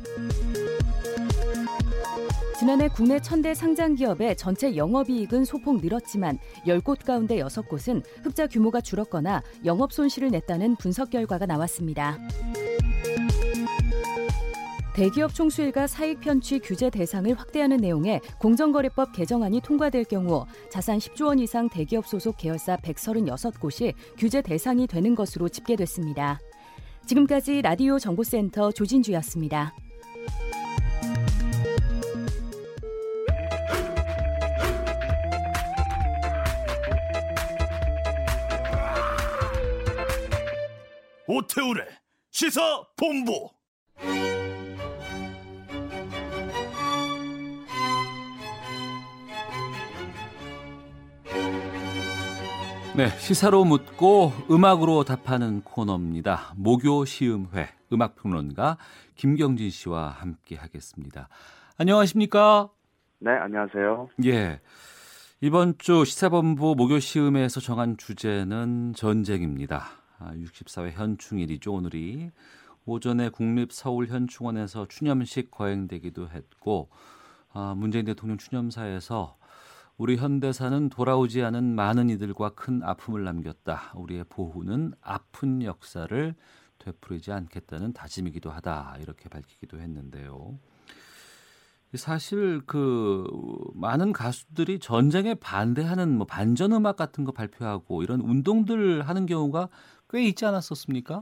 지난해 2.58 2.88
국내 2.88 3.20
천대 3.20 3.54
상장 3.54 3.94
기업의 3.94 4.36
전체 4.36 4.76
영업이익은 4.76 5.46
소폭 5.46 5.80
늘었지만 5.80 6.40
10곳 6.66 7.06
가운데 7.06 7.38
6곳은 7.38 8.04
흑자 8.24 8.48
규모가 8.48 8.82
줄었거나 8.82 9.44
영업 9.66 9.94
손실을 9.94 10.30
냈다는 10.30 10.78
분석 10.78 11.12
결과가 11.12 11.46
나왔습니다. 11.46 12.18
대기업 14.96 15.36
총수일가 15.36 15.86
사익 15.86 16.20
편취 16.20 16.58
규제 16.58 16.90
대상을 16.90 17.32
확대하는 17.36 17.78
내용의 17.78 18.22
공정거래법 18.40 19.12
개정안이 19.12 19.62
통과될 19.62 20.06
경우 20.06 20.48
자산 20.72 20.98
10조 20.98 21.28
원 21.28 21.38
이상 21.38 21.70
대기업 21.70 22.08
소속 22.08 22.38
계열사 22.38 22.78
136곳이 22.78 23.94
규제 24.18 24.42
대상이 24.42 24.88
되는 24.88 25.14
것으로 25.14 25.48
집계됐습니다. 25.48 26.40
지금까지 27.06 27.62
라디오 27.62 28.00
정보센터 28.00 28.72
조진주였습니다. 28.72 29.76
오태우래 41.30 41.86
시사 42.32 42.62
본부 42.96 43.50
네, 52.96 53.10
시사로 53.20 53.66
묻고 53.66 54.32
음악으로 54.50 55.04
답하는 55.04 55.62
코너입니다. 55.62 56.54
목요 56.56 57.04
시음회 57.04 57.68
음악 57.92 58.16
평론가 58.16 58.78
김경진 59.16 59.70
씨와 59.70 60.08
함께 60.08 60.56
하겠습니다. 60.56 61.28
안녕하십니까? 61.78 62.70
네, 63.20 63.32
안녕하세요. 63.32 64.10
예. 64.26 64.62
이번 65.42 65.78
주 65.78 66.06
시사본부 66.06 66.74
목요 66.76 67.00
시음회에서 67.00 67.60
정한 67.60 67.98
주제는 67.98 68.94
전쟁입니다. 68.96 70.07
64회 70.20 70.88
아, 70.88 70.92
현충일이죠, 70.92 71.74
오늘이. 71.74 72.32
오전에 72.86 73.30
국립서울현충원에서 73.30 74.88
추념식 74.88 75.52
거행되기도 75.52 76.30
했고, 76.30 76.90
아, 77.52 77.74
문재인 77.76 78.06
대통령 78.06 78.38
추념사에서 78.38 79.38
우리 79.98 80.16
현대사는 80.16 80.90
돌아오지 80.90 81.44
않은 81.44 81.76
많은 81.76 82.10
이들과 82.10 82.50
큰 82.50 82.84
아픔을 82.84 83.24
남겼다. 83.24 83.94
우리의 83.96 84.26
보후는 84.30 84.94
아픈 85.02 85.64
역사를 85.64 86.36
되풀이지 86.78 87.32
않겠다는 87.32 87.94
다짐이기도 87.94 88.52
하다. 88.52 88.98
이렇게 89.02 89.28
밝히기도 89.28 89.80
했는데요. 89.80 90.60
사실 91.96 92.62
그 92.66 93.26
많은 93.74 94.12
가수들이 94.12 94.80
전쟁에 94.80 95.36
반대하는 95.36 96.18
뭐 96.18 96.28
반전 96.28 96.74
음악 96.74 96.98
같은 96.98 97.24
거 97.24 97.32
발표하고 97.32 98.04
이런 98.04 98.20
운동들 98.20 99.08
하는 99.08 99.26
경우가 99.26 99.70
꽤 100.10 100.22
있지 100.24 100.46
않았었습니까? 100.46 101.22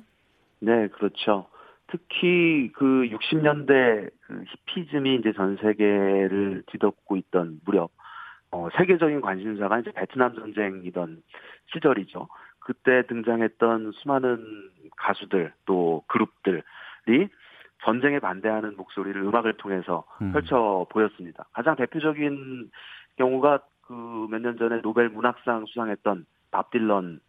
네, 0.60 0.88
그렇죠. 0.89 1.48
특히 1.88 2.71
그 2.74 3.08
60년대 3.12 4.10
그 4.21 4.43
히피즘이 4.48 5.15
이제 5.17 5.34
전 5.34 5.58
세계를 5.58 6.63
뒤덮고 6.67 7.15
있던 7.17 7.62
무렵 7.65 7.91
어, 8.52 8.69
세계적인 8.78 9.21
관심사가 9.21 9.80
이제 9.80 9.91
베트남 9.91 10.34
전쟁이던 10.36 11.21
시절이죠. 11.74 12.28
그때 12.60 13.06
등장했던 13.08 13.91
수많은 13.91 14.71
가수들 14.98 15.54
또 15.65 16.04
그룹들이 16.08 16.62
전쟁에 17.84 18.17
반대하는 18.19 18.76
목소리를 18.78 19.21
음악을 19.21 19.58
통해서 19.58 20.06
음. 20.21 20.32
펼쳐 20.32 20.88
보였습니다. 20.89 21.45
가장 21.54 21.76
대표적인 21.76 22.71
경우가 23.17 23.60
그 23.82 23.93
몇 24.30 24.41
년 24.41 24.58
전에 24.58 24.82
노벨 24.82 25.10
문학상 25.10 25.65
수상했던 25.67 26.26
밥 26.50 26.71
딜런을 26.71 27.19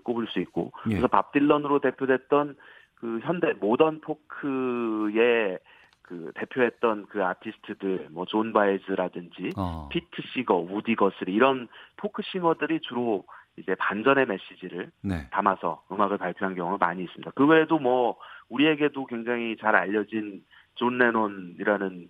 꼽을 0.00 0.26
수 0.28 0.40
있고 0.40 0.72
예. 0.86 0.90
그래서 0.90 1.06
밥 1.08 1.32
딜런으로 1.32 1.80
대표됐던 1.80 2.56
그 2.94 3.20
현대 3.22 3.52
모던 3.54 4.00
포크의 4.00 5.58
그 6.02 6.32
대표했던 6.34 7.06
그 7.08 7.24
아티스트들 7.24 8.08
뭐 8.10 8.26
존 8.26 8.52
바에즈라든지 8.52 9.52
어. 9.56 9.88
피트 9.90 10.22
시거, 10.34 10.56
우디 10.56 10.94
거스리 10.96 11.32
이런 11.32 11.68
포크 11.96 12.22
싱어들이 12.22 12.80
주로 12.80 13.24
이제 13.56 13.74
반전의 13.76 14.26
메시지를 14.26 14.90
네. 15.02 15.28
담아서 15.30 15.82
음악을 15.90 16.18
발표한 16.18 16.54
경우가 16.54 16.84
많이 16.84 17.04
있습니다. 17.04 17.30
그 17.34 17.46
외에도 17.46 17.78
뭐 17.78 18.16
우리에게도 18.48 19.06
굉장히 19.06 19.56
잘 19.58 19.76
알려진 19.76 20.42
존 20.74 20.98
레논이라는 20.98 22.08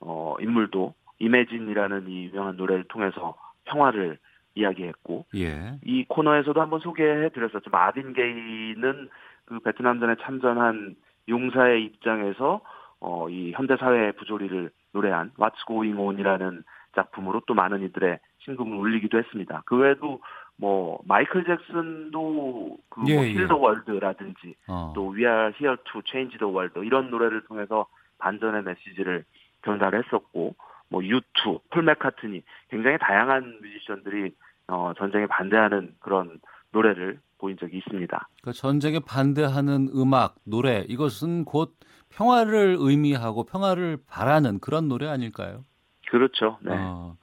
어 0.00 0.36
인물도 0.40 0.94
Imagine이라는 1.18 2.08
이 2.08 2.24
유명한 2.26 2.56
노래를 2.56 2.84
통해서 2.84 3.36
평화를 3.64 4.18
이야기했고 4.56 5.26
예. 5.36 5.78
이 5.84 6.04
코너에서도 6.08 6.60
한번 6.60 6.80
소개해 6.80 7.28
드렸었죠. 7.28 7.70
마빈 7.70 8.14
게이는 8.14 9.08
그 9.44 9.60
베트남전에 9.60 10.16
참전한 10.22 10.96
용사의 11.28 11.84
입장에서 11.84 12.60
어, 12.98 13.28
이 13.28 13.52
현대 13.52 13.76
사회의 13.76 14.12
부조리를 14.12 14.70
노래한 14.92 15.32
What's 15.38 15.66
Going 15.66 16.00
On이라는 16.00 16.64
작품으로 16.94 17.42
또 17.46 17.54
많은 17.54 17.82
이들의 17.82 18.18
심금을 18.38 18.76
울리기도 18.78 19.18
했습니다. 19.18 19.62
그 19.66 19.76
외에도 19.76 20.20
뭐 20.56 21.00
마이클 21.04 21.44
잭슨도 21.44 22.78
그뭐 22.88 23.06
예, 23.08 23.32
힐더 23.32 23.56
월드라든지 23.56 24.54
어. 24.68 24.92
또 24.96 25.12
We 25.12 25.26
Are 25.26 25.52
Here 25.60 25.76
to 25.92 26.00
Change 26.06 26.38
the 26.38 26.50
World 26.50 26.80
이런 26.80 27.10
노래를 27.10 27.42
통해서 27.42 27.86
반전의 28.18 28.62
메시지를 28.62 29.24
전달했었고 29.64 30.54
뭐 30.88 31.00
U2, 31.00 31.60
폴 31.70 31.82
맥카트니 31.82 32.42
굉장히 32.70 32.96
다양한 32.98 33.58
뮤지션들이 33.60 34.32
어, 34.68 34.92
전쟁에 34.98 35.26
반대하는 35.26 35.94
그런 36.00 36.40
노래를 36.72 37.20
보인 37.38 37.56
적이 37.56 37.78
있습니다. 37.78 38.28
그러니까 38.40 38.52
전쟁에 38.52 38.98
반대하는 39.00 39.88
음악, 39.94 40.36
노래 40.44 40.84
이것은 40.88 41.44
곧 41.44 41.74
평화를 42.10 42.76
의미하고 42.78 43.44
평화를 43.44 43.98
바라는 44.08 44.60
그런 44.60 44.88
노래 44.88 45.06
아닐까요? 45.06 45.64
그렇죠. 46.08 46.58
네. 46.62 46.72
어, 46.72 47.16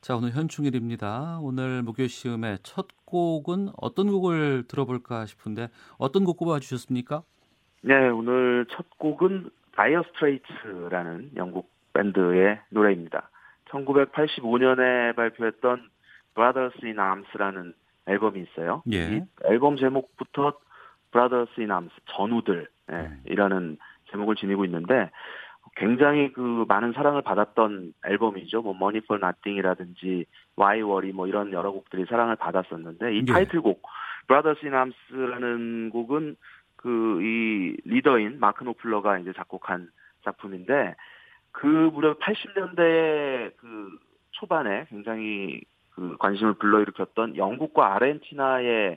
자 0.00 0.16
오늘 0.16 0.30
현충일입니다. 0.30 1.40
오늘 1.42 1.82
목요 1.82 2.06
시음의 2.06 2.58
첫 2.62 2.86
곡은 3.04 3.70
어떤 3.76 4.10
곡을 4.10 4.64
들어볼까 4.66 5.26
싶은데 5.26 5.68
어떤 5.98 6.24
곡 6.24 6.36
꼽아 6.38 6.58
주셨습니까? 6.60 7.22
네, 7.82 8.08
오늘 8.08 8.66
첫 8.70 8.86
곡은 8.98 9.50
다이어 9.72 10.02
스트레이츠라는 10.08 11.32
영국 11.36 11.70
밴드의 11.92 12.60
노래입니다. 12.70 13.30
1985년에 13.70 15.14
발표했던 15.16 15.88
Brothers 16.34 16.78
in 16.84 16.98
Arms라는 16.98 17.74
앨범이 18.06 18.40
있어요. 18.42 18.82
예. 18.92 19.16
이 19.16 19.22
앨범 19.44 19.76
제목부터 19.76 20.58
Brothers 21.12 21.52
in 21.58 21.70
Arms, 21.70 21.92
전우들, 22.06 22.68
예, 22.90 22.94
음. 22.94 23.22
이라는 23.26 23.78
제목을 24.10 24.36
지니고 24.36 24.64
있는데 24.64 25.10
굉장히 25.76 26.32
그 26.32 26.64
많은 26.68 26.92
사랑을 26.92 27.22
받았던 27.22 27.94
앨범이죠. 28.06 28.62
뭐 28.62 28.74
Money 28.74 29.02
for 29.04 29.20
Nothing이라든지 29.22 30.26
Why 30.58 30.82
Worry 30.82 31.12
뭐 31.12 31.26
이런 31.26 31.52
여러 31.52 31.70
곡들이 31.70 32.04
사랑을 32.06 32.36
받았었는데 32.36 33.14
이 33.14 33.24
예. 33.28 33.32
타이틀곡 33.32 33.82
Brothers 34.26 34.64
in 34.64 34.74
Arms라는 34.74 35.90
곡은 35.90 36.36
그 36.76 37.20
이 37.20 37.76
리더인 37.84 38.40
마크 38.40 38.64
노플러가 38.64 39.18
이제 39.18 39.32
작곡한 39.34 39.90
작품인데 40.24 40.94
그 41.52 41.66
무려 41.66 42.14
80년대 42.14 43.54
그 43.56 43.98
초반에 44.30 44.86
굉장히 44.88 45.60
그 46.00 46.16
관심을 46.18 46.54
불러일으켰던 46.54 47.36
영국과 47.36 47.94
아르헨티나의 47.94 48.96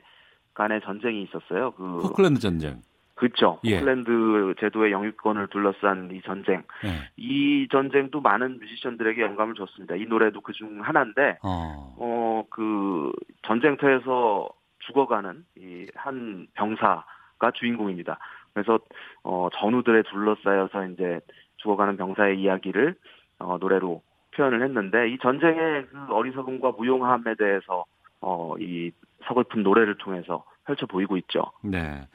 간의 0.54 0.80
전쟁이 0.80 1.22
있었어요. 1.24 1.72
그 1.72 1.98
포클랜드 2.00 2.40
전쟁. 2.40 2.80
그렇죠. 3.14 3.60
예. 3.64 3.78
포클랜드 3.78 4.54
제도의 4.58 4.90
영유권을 4.90 5.48
둘러싼 5.48 6.10
이 6.12 6.22
전쟁. 6.22 6.62
예. 6.84 7.10
이 7.18 7.68
전쟁도 7.70 8.22
많은 8.22 8.58
뮤지션들에게 8.58 9.20
영감을 9.20 9.54
줬습니다. 9.54 9.96
이 9.96 10.06
노래도 10.06 10.40
그 10.40 10.54
중 10.54 10.80
하나인데, 10.80 11.38
어. 11.42 11.94
어, 11.98 12.44
그 12.48 13.12
전쟁터에서 13.46 14.48
죽어가는 14.86 15.44
이 15.58 15.86
한 15.94 16.46
병사가 16.54 17.50
주인공입니다. 17.54 18.18
그래서 18.54 18.78
어, 19.24 19.48
전우들에 19.52 20.02
둘러싸여서 20.04 20.86
이제 20.86 21.20
죽어가는 21.58 21.96
병사의 21.98 22.40
이야기를 22.40 22.94
어, 23.40 23.58
노래로 23.60 24.00
표현을 24.36 24.62
했는데 24.62 25.08
이 25.10 25.18
전쟁의 25.18 25.86
그 25.86 26.14
어리석음과 26.14 26.72
무용함에 26.72 27.34
대해서 27.38 27.84
어, 28.20 28.54
이 28.58 28.90
서글픈 29.26 29.62
노래를 29.62 29.96
통해서 29.98 30.44
펼쳐 30.66 30.86
보이고 30.86 31.16
있죠. 31.18 31.44
네. 31.62 32.08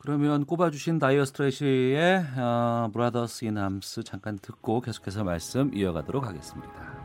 그러면 0.00 0.44
꼽아주신 0.46 0.98
다이어 0.98 1.24
스트레이시의 1.24 2.20
어, 2.38 2.88
Brothers 2.92 3.44
in 3.44 3.56
Arms 3.56 4.04
잠깐 4.04 4.38
듣고 4.38 4.80
계속해서 4.80 5.24
말씀 5.24 5.70
이어가도록 5.74 6.26
하겠습니다. 6.26 6.97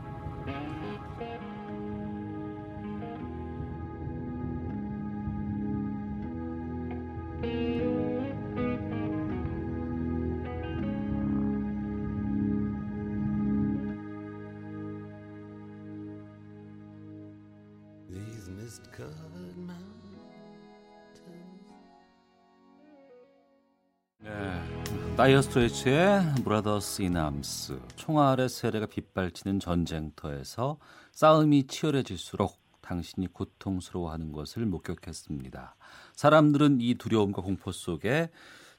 다이어 25.24 25.40
스트레이츠의 25.40 26.34
Brothers 26.44 27.00
in 27.00 27.27
Arms 27.27 27.80
총알의 27.96 28.50
세례가 28.50 28.84
빗발치는 28.84 29.58
전쟁터에서 29.58 30.76
싸움이 31.12 31.66
치열해질수록 31.66 32.60
당신이 32.82 33.28
고통스러워하는 33.32 34.32
것을 34.32 34.66
목격했습니다. 34.66 35.76
사람들은 36.14 36.82
이 36.82 36.96
두려움과 36.96 37.40
공포 37.40 37.72
속에 37.72 38.28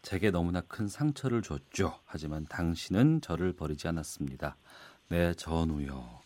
제게 0.04 0.30
너무나 0.30 0.62
큰 0.62 0.88
상처를 0.88 1.41
줬죠. 1.41 2.00
하지만 2.06 2.46
당신은 2.46 3.22
저를 3.22 3.54
버리지 3.54 3.88
않았습니다. 3.88 4.56
네, 5.10 5.34
전우요. 5.34 6.20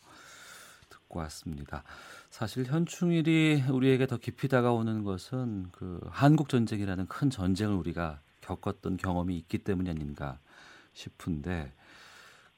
듣고 0.89 1.19
왔습니다. 1.19 1.83
사실 2.29 2.65
현충일이 2.65 3.63
우리에게 3.69 4.05
더 4.05 4.17
깊이 4.17 4.49
다가오는 4.49 5.05
것은 5.05 5.67
그 5.71 6.01
한국 6.09 6.49
전쟁이라는 6.49 7.07
큰 7.07 7.29
전쟁을 7.29 7.73
우리가 7.73 8.19
겪었던 8.49 8.97
경험이 8.97 9.37
있기 9.37 9.59
때문이 9.59 9.89
아닌가 9.89 10.39
싶은데 10.93 11.71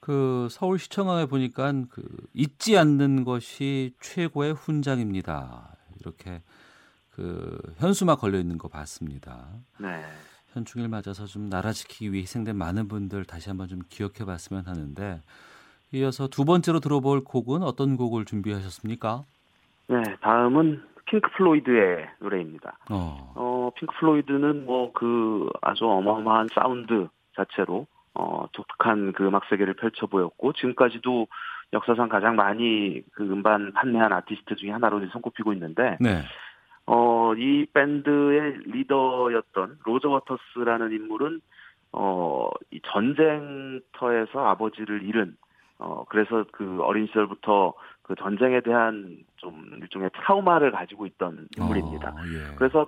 그 0.00 0.48
서울시청 0.50 1.11
앞에 1.11 1.26
보니까 1.26 1.72
그 1.90 2.02
잊지 2.34 2.76
않는 2.76 3.24
것이 3.24 3.94
최고의 4.00 4.54
훈장입니다. 4.54 5.76
이렇게 6.00 6.42
그 7.10 7.60
현수막 7.76 8.20
걸려 8.20 8.38
있는 8.38 8.58
거 8.58 8.68
봤습니다. 8.68 9.46
네. 9.78 10.02
현충일 10.52 10.88
맞아서 10.88 11.26
좀 11.26 11.48
나라 11.48 11.72
지키기 11.72 12.12
위해 12.12 12.22
희생된 12.22 12.56
많은 12.56 12.88
분들 12.88 13.24
다시 13.24 13.48
한번 13.48 13.68
좀 13.68 13.80
기억해 13.88 14.24
봤으면 14.26 14.66
하는데 14.66 15.20
이어서 15.92 16.26
두 16.26 16.44
번째로 16.44 16.80
들어볼 16.80 17.22
곡은 17.24 17.62
어떤 17.62 17.96
곡을 17.96 18.24
준비하셨습니까? 18.24 19.22
네, 19.88 20.02
다음은 20.20 20.82
핑크 21.06 21.30
플로이드의 21.36 22.08
노래입니다. 22.20 22.78
어, 22.90 23.32
어 23.36 23.51
핑크 23.70 23.94
플로이드는 23.98 24.66
뭐 24.66 24.92
그 24.92 25.48
아주 25.60 25.86
어마어마한 25.86 26.48
사운드 26.48 27.08
자체로 27.36 27.86
어, 28.14 28.46
독특한 28.52 29.12
그 29.12 29.26
음악 29.26 29.44
세계를 29.46 29.74
펼쳐 29.74 30.06
보였고 30.06 30.52
지금까지도 30.52 31.26
역사상 31.72 32.08
가장 32.08 32.36
많이 32.36 33.02
그 33.12 33.22
음반 33.22 33.72
판매한 33.72 34.12
아티스트 34.12 34.56
중에 34.56 34.70
하나로 34.70 35.06
손꼽히고 35.08 35.52
있는데 35.54 35.96
네. 36.00 36.22
어, 36.86 37.32
이 37.34 37.66
밴드의 37.72 38.58
리더였던 38.66 39.78
로저 39.84 40.10
워터스라는 40.10 40.92
인물은 40.92 41.40
어, 41.92 42.50
이 42.70 42.80
전쟁터에서 42.84 44.46
아버지를 44.46 45.02
잃은 45.04 45.36
어, 45.78 46.04
그래서 46.08 46.44
그 46.52 46.80
어린 46.82 47.06
시절부터 47.06 47.74
그 48.02 48.14
전쟁에 48.16 48.60
대한 48.60 49.18
좀 49.36 49.78
일종의 49.80 50.10
트라우마를 50.10 50.70
가지고 50.70 51.06
있던 51.06 51.48
인물입니다. 51.56 52.10
어, 52.10 52.16
예. 52.26 52.54
그래서 52.56 52.86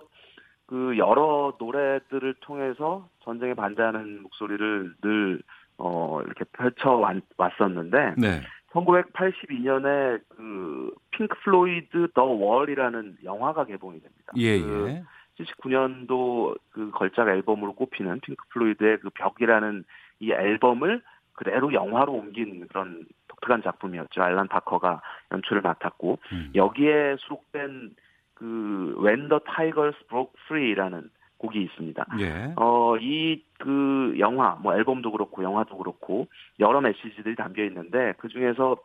그 0.74 0.98
여러 0.98 1.54
노래들을 1.56 2.34
통해서 2.40 3.08
전쟁에 3.20 3.54
반대하는 3.54 4.22
목소리를 4.22 4.94
늘 5.02 5.40
어, 5.78 6.20
이렇게 6.26 6.44
펼쳐 6.52 7.00
왔었는데 7.36 8.14
네. 8.18 8.40
1982년에 8.72 10.20
그 10.30 10.92
핑크 11.12 11.38
플로이드 11.44 12.08
The 12.12 12.24
Wall이라는 12.24 13.18
영화가 13.22 13.66
개봉이 13.66 14.00
됩니다. 14.00 14.32
예, 14.34 14.58
그 14.60 14.86
예. 14.88 15.04
79년도 15.38 16.58
그 16.70 16.90
걸작 16.90 17.28
앨범으로 17.28 17.74
꼽히는 17.74 18.18
핑크 18.18 18.44
플로이드의 18.48 18.98
그 18.98 19.10
벽이라는 19.10 19.84
이 20.18 20.32
앨범을 20.32 21.02
그대로 21.34 21.72
영화로 21.72 22.14
옮긴 22.14 22.66
그런 22.66 23.06
독특한 23.28 23.62
작품이었죠. 23.62 24.20
알란 24.20 24.48
파커가 24.48 25.02
연출을 25.30 25.62
맡았고 25.62 26.18
음. 26.32 26.50
여기에 26.56 27.18
수록된 27.20 27.94
그 28.34 28.96
When 28.98 29.28
the 29.28 29.40
Tigers 29.56 29.96
Broke 30.08 30.32
Free라는 30.46 31.10
곡이 31.38 31.62
있습니다. 31.62 32.06
예. 32.20 32.54
어, 32.56 32.96
이 32.98 33.42
그 33.64 34.14
영화, 34.18 34.58
뭐 34.60 34.74
앨범도 34.74 35.10
그렇고 35.10 35.42
영화도 35.42 35.78
그렇고 35.78 36.26
여러 36.60 36.82
메시지들이 36.82 37.34
담겨 37.34 37.64
있는데 37.64 38.12
그 38.18 38.28
중에서 38.28 38.76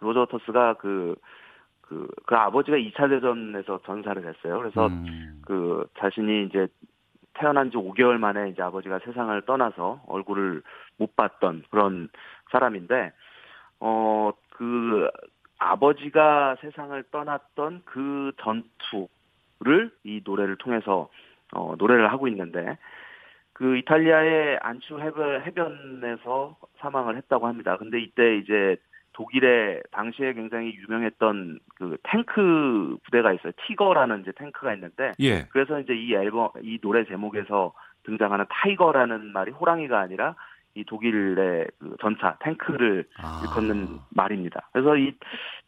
로저 0.00 0.24
터스가 0.24 0.74
그, 0.78 1.16
그, 1.82 2.08
그 2.24 2.34
아버지가 2.34 2.78
2차 2.78 3.10
대전에서 3.10 3.80
전사를 3.84 4.26
했어요. 4.26 4.58
그래서 4.58 4.86
음. 4.86 5.42
그 5.44 5.86
자신이 5.98 6.44
이제 6.44 6.66
태어난 7.34 7.70
지 7.70 7.76
5개월 7.76 8.16
만에 8.16 8.48
이제 8.48 8.62
아버지가 8.62 9.00
세상을 9.00 9.38
떠나서 9.42 10.02
얼굴을 10.06 10.62
못 10.96 11.14
봤던 11.14 11.64
그런 11.70 12.08
사람인데, 12.50 13.12
어, 13.80 14.30
그 14.48 15.10
아버지가 15.58 16.56
세상을 16.60 17.02
떠났던 17.10 17.82
그 17.84 18.32
전투를 18.40 19.90
이 20.04 20.20
노래를 20.24 20.56
통해서 20.56 21.08
어, 21.52 21.74
노래를 21.78 22.10
하고 22.10 22.28
있는데 22.28 22.78
그 23.52 23.78
이탈리아의 23.78 24.58
안추 24.60 25.00
해변, 25.00 25.42
해변에서 25.42 26.56
사망을 26.78 27.16
했다고 27.16 27.46
합니다. 27.46 27.76
근데 27.78 28.00
이때 28.00 28.36
이제 28.36 28.76
독일의 29.14 29.82
당시에 29.92 30.34
굉장히 30.34 30.74
유명했던 30.74 31.58
그 31.76 31.96
탱크 32.02 32.98
부대가 33.04 33.32
있어요. 33.32 33.52
티거라는 33.66 34.20
이제 34.20 34.32
탱크가 34.32 34.74
있는데 34.74 35.12
예. 35.20 35.46
그래서 35.50 35.80
이제 35.80 35.94
이 35.94 36.12
앨범 36.14 36.50
이 36.60 36.78
노래 36.82 37.06
제목에서 37.06 37.72
등장하는 38.02 38.44
타이거라는 38.50 39.32
말이 39.32 39.52
호랑이가 39.52 39.98
아니라 39.98 40.34
이 40.76 40.84
독일의 40.84 41.66
그 41.78 41.96
전차 42.00 42.36
탱크를 42.40 43.06
아. 43.22 43.42
일컫는 43.42 43.98
말입니다. 44.10 44.68
그래서 44.72 44.96
이 44.96 45.14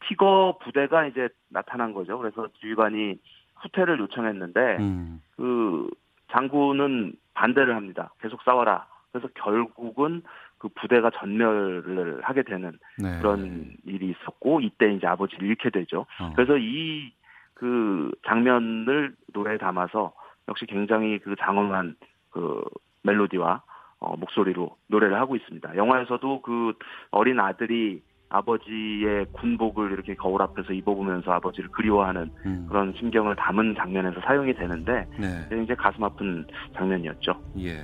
티거 0.07 0.59
부대가 0.61 1.05
이제 1.05 1.29
나타난 1.49 1.93
거죠. 1.93 2.17
그래서 2.17 2.47
지휘관이 2.59 3.19
후퇴를 3.55 3.99
요청했는데 3.99 4.77
음. 4.79 5.21
그 5.35 5.89
장군은 6.31 7.13
반대를 7.33 7.75
합니다. 7.75 8.13
계속 8.21 8.41
싸워라. 8.43 8.87
그래서 9.11 9.27
결국은 9.33 10.21
그 10.59 10.69
부대가 10.69 11.09
전멸을 11.09 12.21
하게 12.21 12.43
되는 12.43 12.77
네. 12.97 13.17
그런 13.19 13.73
일이 13.85 14.09
있었고 14.11 14.61
이때 14.61 14.93
이제 14.93 15.07
아버지를 15.07 15.47
잃게 15.47 15.69
되죠. 15.69 16.05
어. 16.21 16.33
그래서 16.35 16.57
이 16.57 17.11
그 17.59 18.09
장면을 18.25 19.13
노래에 19.33 19.57
담아서 19.57 20.13
역시 20.47 20.65
굉장히 20.65 21.19
그 21.19 21.35
장엄한 21.37 21.97
그 22.29 22.63
멜로디와 23.03 23.61
어, 23.99 24.15
목소리로 24.15 24.77
노래를 24.87 25.19
하고 25.19 25.35
있습니다. 25.35 25.75
영화에서도 25.75 26.41
그 26.41 26.73
어린 27.11 27.39
아들이 27.39 28.01
아버지의 28.29 29.25
군복을 29.33 29.91
이렇게 29.91 30.15
거울 30.15 30.41
앞에서 30.41 30.71
입어보면서 30.73 31.31
아버지를 31.31 31.69
그리워하는 31.71 32.31
음. 32.45 32.65
그런 32.69 32.93
심경을 32.97 33.35
담은 33.35 33.75
장면에서 33.75 34.21
사용이 34.21 34.53
되는데 34.53 35.07
네. 35.19 35.45
굉장히 35.49 35.75
가슴 35.75 36.03
아픈 36.03 36.45
장면이었죠. 36.75 37.33
예. 37.59 37.81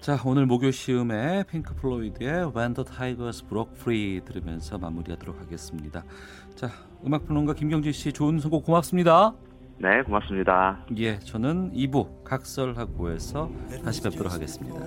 자 0.00 0.16
오늘 0.24 0.46
목요 0.46 0.70
시음에 0.70 1.42
핑크 1.50 1.74
플로이드의 1.74 2.52
When 2.54 2.74
the 2.74 2.84
Tigers 2.84 3.44
Broke 3.48 3.74
Free 3.76 4.20
들으면서 4.20 4.78
마무리하도록 4.78 5.40
하겠습니다. 5.40 6.04
자 6.54 6.68
음악 7.04 7.26
평론가 7.26 7.54
김경진 7.54 7.92
씨 7.92 8.12
좋은 8.12 8.38
선곡 8.38 8.64
고맙습니다. 8.64 9.32
네 9.78 10.02
고맙습니다. 10.02 10.84
예 10.96 11.18
저는 11.18 11.72
2부 11.72 12.24
각설하고에서 12.24 13.50
다시 13.84 14.02
뵙도록 14.02 14.32
하겠습니다. 14.32 14.80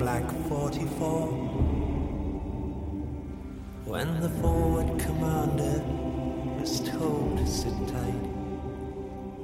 black 0.00 0.24
44 0.48 1.28
When 3.84 4.20
the 4.22 4.30
forward 4.40 4.98
commander 4.98 5.84
was 6.58 6.80
told 6.80 7.36
to 7.36 7.46
sit 7.46 7.74
tight 7.86 8.24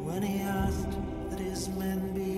When 0.03 0.23
he 0.23 0.41
asked 0.41 0.97
that 1.29 1.41
his 1.41 1.69
men 1.69 2.15
be 2.15 2.36